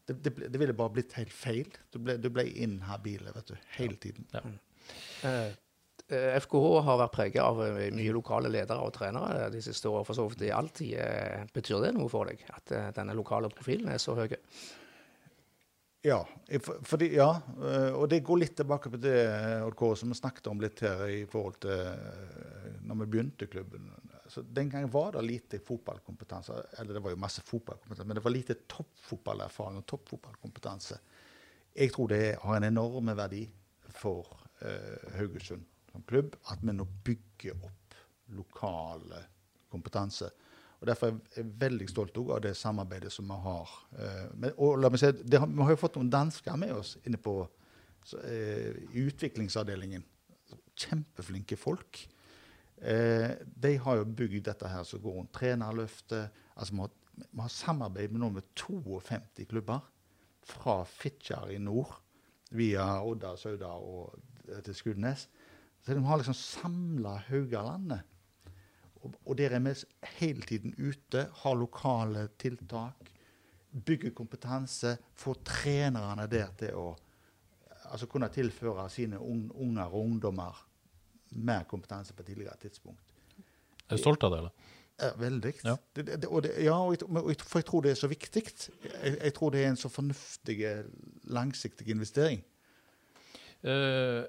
[0.08, 1.70] det, det, det, ville bare blitt helt feil.
[1.92, 4.30] Du ble, du ble inhabil vet du, hele tiden.
[4.34, 4.46] Ja.
[6.08, 10.08] FKH eh, har vært preget av eh, mye lokale ledere og trenere de siste årene.
[10.08, 10.98] For så vidt i all tid.
[11.04, 14.36] Eh, betyr det noe for deg at denne lokale profilen er så høy?
[16.06, 16.22] Ja,
[16.88, 17.32] fordi, ja,
[17.98, 19.18] og det går litt tilbake på det
[19.76, 23.90] Kåre, som vi snakket om litt her i forhold til når vi begynte klubben.
[24.32, 26.62] Så Den gangen var det lite fotballkompetanse.
[26.80, 31.02] Eller det var jo masse fotballkompetanse, men det var lite toppfotballerfaring og toppfotballkompetanse
[31.78, 33.44] jeg tror det har en enorm verdi
[33.94, 34.47] for eh,
[35.18, 37.96] Haugesund som klubb at vi nå bygger opp
[38.38, 39.24] lokale
[39.72, 40.30] kompetanse.
[40.78, 43.72] Og Derfor er jeg veldig stolt av det samarbeidet som vi har.
[43.98, 46.98] Eh, men, og la meg si, har, Vi har jo fått noen dansker med oss
[47.06, 47.40] inne på
[48.06, 50.06] så, eh, utviklingsavdelingen.
[50.78, 52.04] Kjempeflinke folk.
[52.78, 56.30] Eh, de har jo bygd dette her som går rundt trenerløftet.
[56.56, 56.92] Altså, vi, har,
[57.26, 59.82] vi har samarbeid med noen med 52 klubber.
[60.48, 61.98] Fra Fitjar i nord
[62.56, 64.14] via Odda, Sauda og
[64.66, 65.28] til Skudenes.
[65.86, 68.02] Så de har liksom samla Haugalandet.
[69.04, 69.74] Og, og der er vi
[70.18, 73.12] hele tiden ute, har lokale tiltak,
[73.86, 76.88] bygger kompetanse, får trenerne der til å
[77.88, 80.64] altså kunne tilføre sine unger og ungdommer
[81.48, 83.14] mer kompetanse på et tidligere tidspunkt.
[83.88, 84.74] Er du stolt av det, eller?
[84.98, 85.54] Ja, veldig.
[85.64, 85.76] Ja.
[85.96, 88.44] Det, det, og det, ja, og jeg, for jeg tror det er så viktig.
[88.84, 90.58] Jeg, jeg tror det er en så fornuftig,
[91.30, 92.42] langsiktig investering.
[93.62, 94.26] Uh,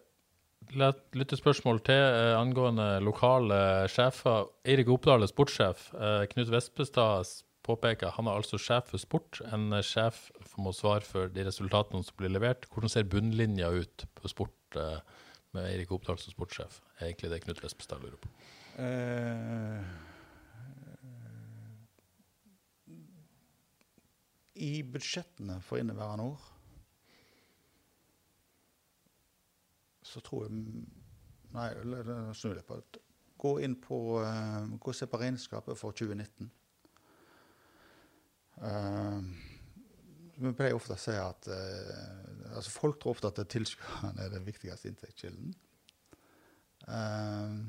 [0.77, 4.49] Lyttespørsmål til eh, angående lokale sjefer.
[4.69, 5.89] Eirik Oppdal er sportssjef.
[5.97, 7.31] Eh, Knut Vespestad
[7.65, 9.41] påpeker han er altså sjef for sport.
[9.53, 10.29] En sjef
[10.61, 12.69] må svare for de resultatene som blir levert.
[12.73, 15.01] Hvordan ser bunnlinja ut på sport eh,
[15.57, 16.83] med Eirik Oppdal som sportssjef?
[16.99, 18.29] er egentlig det Knut Vespestad lurer på.
[24.59, 26.47] I budsjettene for inneværende år
[30.09, 30.65] så tror jeg
[31.49, 31.71] Nei,
[32.37, 32.77] snu det på.
[33.41, 36.51] Gå inn på uh, Gå og se på regnskapet for 2019.
[38.59, 39.23] Uh,
[40.39, 44.47] vi pleier ofte å si at uh, altså Folk tror ofte at tilskuerne er den
[44.47, 45.55] viktigste inntektskilden.
[46.89, 47.63] Uh,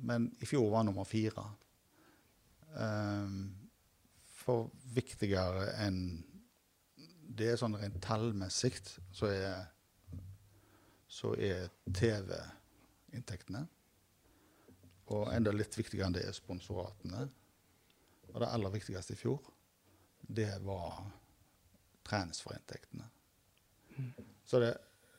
[0.00, 1.44] men i fjor var nummer fire.
[4.40, 5.96] for viktigere enn
[7.36, 8.78] det er sånn rent tallmessig,
[9.12, 9.66] så er
[11.10, 13.64] så er TV-inntektene.
[15.10, 17.24] Og enda litt viktigere enn det er sponsoratene.
[18.30, 19.40] Og det aller viktigste i fjor,
[20.22, 21.00] det var
[22.06, 23.08] transferinntektene.
[24.46, 24.70] Så det,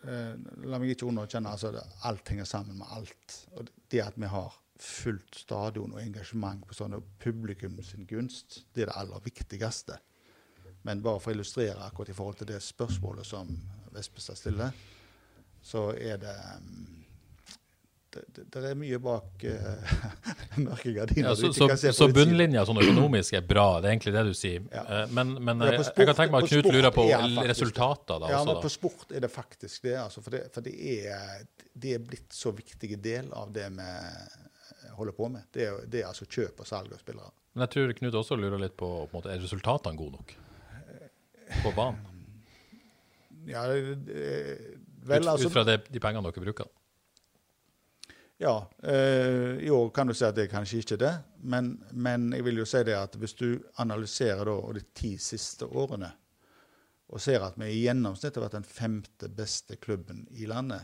[0.08, 0.34] eh,
[0.64, 3.36] la meg ikke underkjenne altså det, alt henger sammen med alt.
[3.60, 8.86] Og det at vi har fullt stadion og engasjement på sånne publikum sin gunst, det
[8.86, 10.00] er det aller viktigste.
[10.88, 13.52] Men bare for å illustrere akkurat i forhold til det spørsmålet som
[13.92, 14.72] Vespestad stiller,
[15.64, 16.36] så er det
[18.12, 19.92] det, det, det er mye bak uh,
[20.66, 21.30] mørke gardiner.
[21.30, 24.66] Ja, så, så, så bunnlinja sånn økonomisk er bra, det er egentlig det du sier.
[24.68, 24.84] Ja.
[24.84, 27.06] Uh, men, men ja, sport, jeg kan tenke meg at Knut lurer på
[27.54, 28.52] resultater da ja, også.
[28.52, 29.96] Men på sport er det faktisk det.
[30.02, 33.90] Altså, for, det, for det, er, det er blitt så viktig del av det vi
[34.98, 35.48] holder på med.
[35.56, 37.32] Det er, det er altså kjøp og salg av spillere.
[37.56, 40.36] Men jeg tror Knut også lurer litt på, på måte, er resultatene gode nok
[41.62, 42.08] på banen?
[43.48, 44.12] Ja, det,
[45.08, 46.70] Vel, altså, ut fra det, de pengene dere bruker?
[48.42, 48.56] Ja.
[48.84, 51.12] Eh, I år kan du si at det er kanskje ikke det.
[51.44, 53.48] Men, men, jeg vil jo si det at hvis du
[53.82, 56.10] analyserer da, de ti siste årene,
[57.12, 60.82] og ser at vi i gjennomsnitt har vært den femte beste klubben i landet,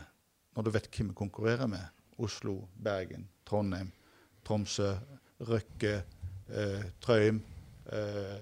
[0.54, 3.90] når du vet hvem vi konkurrerer med Oslo, Bergen, Trondheim,
[4.44, 4.92] Tromsø,
[5.48, 6.02] Røkke,
[6.50, 7.40] eh, Trøim
[7.92, 8.38] eh,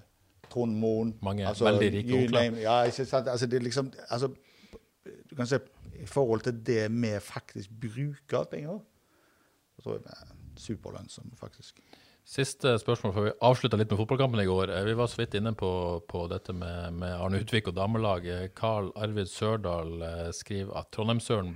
[0.50, 2.58] Trond Moen Mange altså, veldig rike onkler.
[2.62, 2.76] Ja?
[2.82, 4.30] Altså, det er liksom, altså,
[5.30, 5.60] du kan se
[5.96, 8.82] i forhold til det vi faktisk bruker av penger,
[9.76, 11.80] så tror jeg vi er superlønnsomme, faktisk.
[12.26, 14.72] Siste spørsmål før vi avslutta litt med fotballkampen i går.
[14.88, 15.68] Vi var så vidt inne på,
[16.10, 18.50] på dette med, med, Arne Utvik og damelaget.
[18.58, 21.52] Carl Arvid Sørdal eh, skriver at Trondheimsøren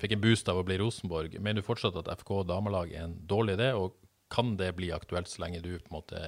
[0.00, 1.36] fikk en boost av å bli Rosenborg.
[1.36, 3.98] Mener du fortsatt at FK damelag er en dårlig idé, og
[4.32, 6.24] kan det bli aktuelt så lenge du på en måte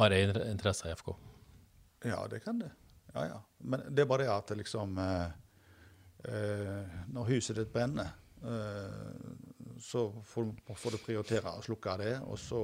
[0.00, 1.12] har interesse i FK?
[2.08, 2.72] Ja, det kan det.
[3.12, 3.38] Ja, ja.
[3.58, 5.30] Men det er bare det at liksom eh,
[6.30, 9.30] eh, Når huset ditt brenner, eh,
[9.80, 12.12] så får, får, du prioritere å slukke det.
[12.28, 12.60] Og så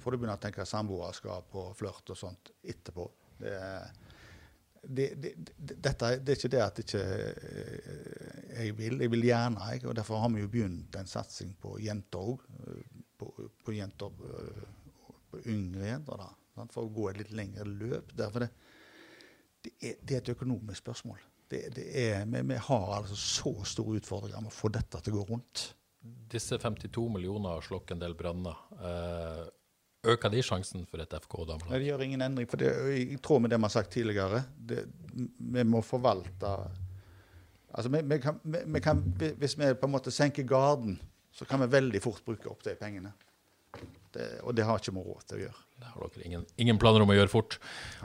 [0.00, 3.06] får du begynne å tenke samboerskap og flørt og sånt etterpå.
[3.38, 3.54] Det,
[4.82, 7.90] det, det, dette, det er ikke det at ikke eh,
[8.58, 9.00] jeg vil.
[9.04, 9.84] Jeg vil gjerne, jeg.
[9.88, 12.46] Og derfor har vi jo begynt en satsing på jenter òg.
[13.20, 13.30] På,
[13.64, 14.64] på, jenter eh,
[15.30, 16.66] på yngre jenter, da.
[16.70, 18.12] For å gå et litt lengre løp.
[18.16, 18.52] Derfor det,
[19.64, 21.22] det er, det er et økonomisk spørsmål.
[21.50, 25.14] Det, det er, vi, vi, har altså så store utfordringer med å få dette til
[25.14, 25.66] å gå rundt.
[26.32, 28.58] Disse 52 millioner slokker en del branner.
[28.76, 29.44] Eh,
[30.12, 31.72] øker de sjansen for et FK damelag?
[31.72, 32.48] Nei, gjør ingen endring.
[32.50, 34.84] for det, I tråd med det vi har sagt tidligere, det,
[35.14, 36.56] vi må forvalte
[37.74, 39.00] altså vi, vi kan, vi, kan,
[39.40, 40.98] Hvis vi på en måte senker garden,
[41.32, 43.14] så kan vi veldig fort bruke opp de pengene.
[44.14, 45.60] Det, og det har ikke vi råd til å gjøre.
[45.74, 47.56] Det har dere ingen, ingen planer om å gjøre fort.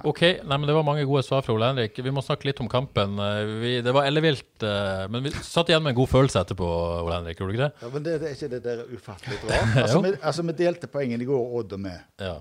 [0.09, 1.99] Ok, nei, men Det var mange gode svar fra Ole Henrik.
[2.01, 3.13] Vi må snakke litt om kampen.
[3.21, 6.69] Eh, Vi, det var ellevilt, eh, men vi satt igjen med en god følelse etterpå,
[7.05, 7.37] Ole Henrik.
[7.39, 7.85] Gjorde du ikke det?
[7.85, 9.61] Ja, men det, det er ikke det der ufattelig bra?
[9.83, 11.95] Altså, vi, altså, vi delte poengene i går, Odd og vi.
[12.25, 12.35] Ja.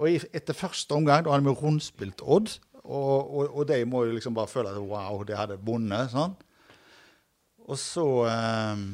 [0.00, 4.06] Og i, etter første omgang da hadde vi rundspilt Odd, og, og, og de må
[4.06, 6.14] jo liksom bare føle at wow, de hadde vunnet.
[6.14, 6.32] sånn.
[7.70, 8.86] Og så ehm,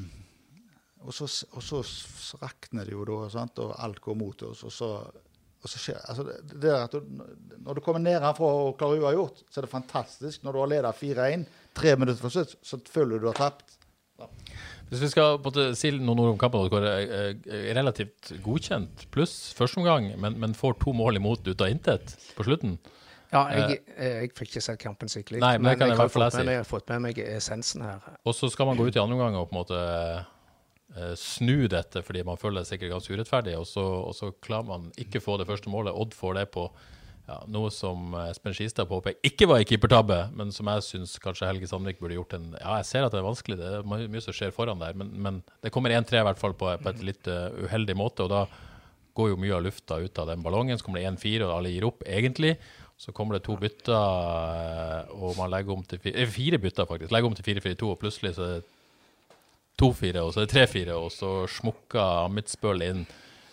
[1.07, 3.63] og så, og så rakner det jo da, sant?
[3.63, 4.65] og alt går mot oss.
[4.67, 7.23] Og så, og så skjer altså det, det at du,
[7.63, 10.45] Når du kommer nedenfra og klarer uavgjort, så er det fantastisk.
[10.45, 11.47] Når du har ledet 4-1,
[11.77, 13.77] tre minutter for slutt, så føler du du har tapt.
[14.89, 20.13] Hvis vi skal på si noen ord om kampen, dere er relativt godkjent pluss førsteomgang,
[20.23, 22.79] men, men får to mål imot ut av intet på slutten.
[23.35, 25.41] Ja, jeg, eh, jeg fikk ikke sett kampen skikkelig.
[25.43, 28.07] Nei, men kan jeg har fått med meg, jeg har fått med meg essensen her.
[28.23, 30.36] Og så skal man gå ut i andre omgang og på en måte eh,
[31.21, 34.93] snu dette fordi man føler det sikkert ganske urettferdig, og så, og så klarer man
[35.01, 35.97] ikke få det første målet.
[35.97, 36.71] Odd får det på
[37.27, 41.17] ja, noe som eh, Espen Skistad påpeker ikke var en keepertabbe, men som jeg syns
[41.23, 43.87] kanskje Helge Sandvik burde gjort en Ja, jeg ser at det er vanskelig, det er
[43.87, 46.93] mye som skjer foran der, men, men det kommer 1-3 i hvert fall på, på
[46.93, 48.47] et litt eh, uheldig måte, og da
[49.17, 50.79] går jo mye av lufta ut av den ballongen.
[50.79, 52.53] Så kommer det 1-4, og alle gir opp, egentlig.
[53.01, 56.89] Så kommer det to bytter, eh, og man legger om til fire, eh, fire bytter,
[56.89, 57.13] faktisk.
[57.17, 58.75] Legger om til 4-4-2, og plutselig så er det
[59.81, 63.07] 2-4, og så er det 3-4, og så smukker Amitsbøl inn.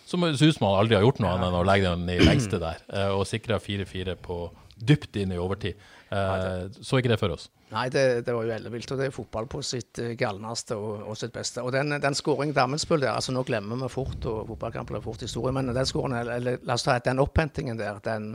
[0.06, 2.60] Som ut som han aldri har gjort noe annet enn å legge den i lengste
[2.60, 4.38] der, eh, og sikre 4-4 på
[4.76, 5.80] dypt inn i overtid.
[6.10, 7.48] Eh, Så ikke det for oss.
[7.74, 8.90] Nei, det, det var jo ellevilt.
[8.92, 11.62] Og det er fotball på sitt eh, galneste og, og sitt beste.
[11.64, 15.24] Og den, den skåringen Dammelsbøl der, altså nå glemmer vi fort, og fotballkampen er fort
[15.24, 18.34] historie, men den skåringen, eller, la oss ta den opphentingen der, den,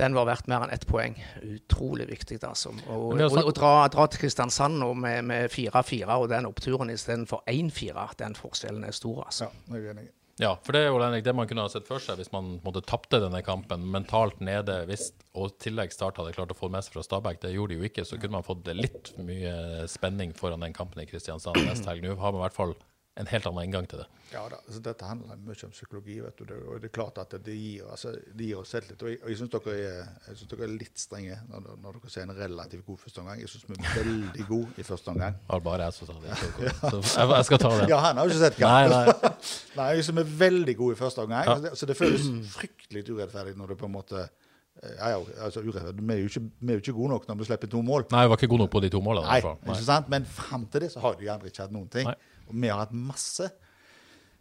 [0.00, 1.14] den var verdt mer enn ett poeng.
[1.42, 2.74] Utrolig viktig, altså.
[2.88, 6.90] Og, Men og, og dra, dra til Kristiansand nå med med 4-4 og den oppturen
[6.90, 9.50] istedenfor 1-4, den forskjellen er stor, altså.
[9.68, 10.10] Ja, jeg er enig.
[10.42, 12.82] Ja, for det er jo det man kunne ha sett for seg hvis man måtte
[12.82, 16.82] tapte denne kampen mentalt nede, hvis, og i tillegg Start hadde klart å få med
[16.82, 17.38] seg fra Stabæk.
[17.44, 21.04] Det gjorde de jo ikke, så kunne man fått litt mye spenning foran den kampen
[21.04, 22.02] i Kristiansand neste helg.
[22.02, 22.74] Nå har man i hvert fall
[23.16, 24.06] en helt annen inngang til det.
[24.32, 26.16] Ja da, altså Dette handler mye om psykologi.
[26.24, 29.02] vet du, og det er klart at det gir, altså, det gir oss selvtillit.
[29.06, 32.26] Og jeg, og jeg syns dere, er- dere er litt strenge når, når dere sier
[32.26, 33.38] en relativt god første omgang.
[33.44, 35.36] Jeg syns vi er veldig gode i første omgang.
[35.38, 36.38] Det var bare jeg som sa det.
[36.40, 37.86] Så, så jeg, jeg skal ta det.
[37.94, 39.30] Ja, han har jo ikke sett Nei, kampen.
[39.30, 39.30] nei.
[39.78, 41.46] Nei, jeg synes vi er veldig gode i første omgang.
[41.46, 41.54] Ja.
[41.54, 42.26] Så, det, så det føles
[42.58, 45.62] fryktelig urettferdig når det på en måte eh, ja, ja, altså.
[45.62, 48.08] Vi er, jo ikke, vi ikke gode nok når vi slipper to mål.
[48.10, 49.30] Nei, vi var ikke gode nok på de to målene.
[49.30, 49.38] Nei,
[49.70, 50.10] ikke sant?
[50.10, 52.10] Men fram til det så har de andre ikke hatt noen ting.
[52.10, 52.18] Nei.
[52.48, 53.50] Og vi har hatt masse.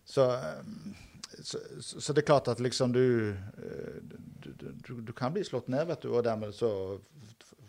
[0.05, 0.95] Så, um,
[1.39, 5.33] så, så, så det er klart at liksom du eh, du, du, du, du kan
[5.33, 6.69] bli slått ned, vet du, og dermed så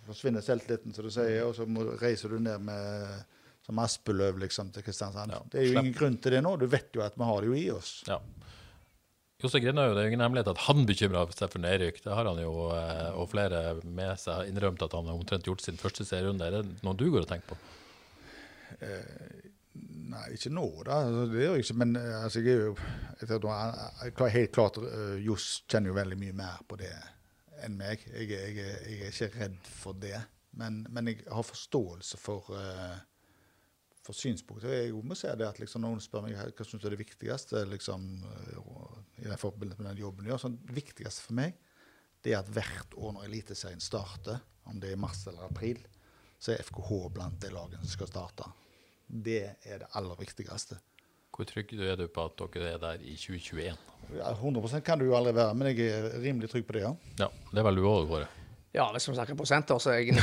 [0.04, 3.22] forsvinner selvtilliten, som du sier, og så må, reiser du ned med
[3.64, 5.32] som Aspeløv liksom, til Kristiansand.
[5.32, 6.52] Ja, det er jo ingen grunn til det nå.
[6.60, 7.92] Du vet jo at vi har det jo i oss.
[8.08, 8.18] Ja.
[9.40, 12.02] Jose Grinaug, det er jo ingen hemmelighet at han bekymrer seg for nedrykk.
[12.04, 15.64] Det har han jo, eh, og flere med seg innrømt at han har omtrent gjort
[15.64, 16.44] sin første serierunde.
[16.44, 17.58] Er det noe du går og tenker på?
[20.14, 21.00] Nei, ikke nå, da.
[21.06, 21.78] Altså, Det gjør jeg ikke.
[21.82, 22.76] Men eh, altså, jeg er jo
[23.20, 26.92] jeg jeg, Helt klart, uh, Johs kjenner jo veldig mye mer på det
[27.64, 28.04] enn meg.
[28.12, 30.20] Jeg, jeg, jeg er ikke redd for det.
[30.54, 32.96] Men, men jeg har forståelse for, uh,
[34.04, 34.70] for synspunkter.
[34.76, 37.64] Jeg må si det at liksom, noen spør meg hva syns du er det viktigste
[37.72, 38.10] liksom,
[39.18, 41.56] i den forbindelse med den jobben jeg gjør, så det viktigste for meg
[42.24, 45.82] det er at hvert år når Eliteserien starter, om det er i mars eller april,
[46.40, 48.46] så er FKH blant de lagene som skal starte.
[49.08, 50.78] Det er det aller viktigste.
[51.34, 53.74] Hvor trygg er du på at dere er der i 2021?
[54.14, 56.92] Ja, 100% kan du jo aldri være, men jeg er rimelig trygg på det, ja.
[57.18, 58.28] Ja, det er vel du òg, Kåre?
[58.74, 60.16] Ja, hvis vi snakker prosenter, så er jeg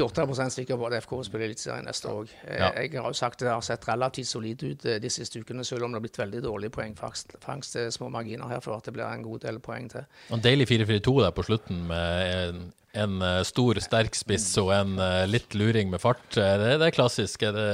[0.00, 2.30] 98 sikker på at FK spiller Eliteserien neste år.
[2.46, 2.70] Eh, Ja.
[2.80, 5.84] Jeg har jo sagt det har sett relativt solid ut eh, de siste ukene, selv
[5.84, 7.36] om det har blitt veldig dårlig poengfangst.
[7.44, 10.04] Fangst er små marginer her for at det blir en god del poeng til.
[10.32, 12.62] En deilig 4-4-2 der på slutten med en,
[13.04, 16.24] en eh, stor, sterk spiss og en eh, litt luring med fart.
[16.36, 17.42] Eh, Det, det er klassisk.
[17.44, 17.70] Er det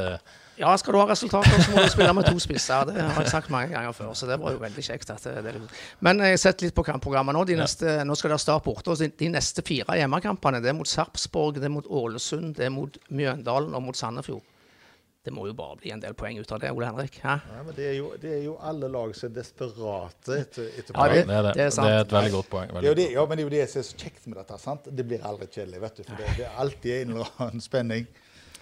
[0.58, 2.86] Ja, skal du ha resultater, så må du spille med to spisser.
[2.86, 5.10] Det har jeg sagt mange ganger før, så det var jo veldig kjekt.
[5.10, 5.60] At det, det er
[6.06, 7.42] Men jeg har sett litt på kampprogrammet nå.
[7.48, 8.94] De neste, nå skal det starte borte.
[8.94, 12.74] og De neste fire hjemmekampene det er mot Sarpsborg, det er mot Ålesund, det er
[12.74, 14.42] mot Mjøndalen og mot Sandefjord.
[15.24, 17.14] Det må jo bare bli en del poeng ut av det, Ole Henrik.
[17.24, 17.38] Hæ?
[17.48, 20.92] ja men det er, jo, det er jo alle lag som er desperate etter, etter
[20.92, 21.30] Ja, det, poeng.
[21.46, 21.54] det.
[21.56, 21.88] det er sant.
[21.88, 22.74] det er et veldig godt poeng.
[22.76, 22.90] Veldig.
[22.90, 24.58] jo det, ja, men det er jo det som er så kjekt med dette.
[24.60, 24.90] sant?
[25.00, 26.02] Det blir aldri kjedelig, vet du.
[26.10, 28.04] For det, det er alltid en eller annen spenning.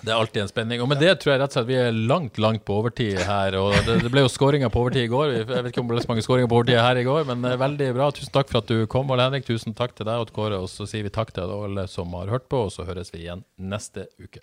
[0.03, 0.81] Det er alltid en spenning.
[0.83, 3.55] Og med det tror jeg rett og slett vi er langt, langt på overtid her.
[3.61, 5.35] Og det, det ble jo skåringer på overtid i går.
[5.37, 7.47] Jeg vet ikke om det ble så mange skåringer på overtid her i går, men
[7.47, 8.11] eh, veldig bra.
[8.17, 9.47] Tusen takk for at du kom, Ole Henrik.
[9.47, 10.59] Tusen takk til deg og til Kåre.
[10.59, 13.23] Og så sier vi takk til alle som har hørt på, og så høres vi
[13.29, 14.43] igjen neste uke.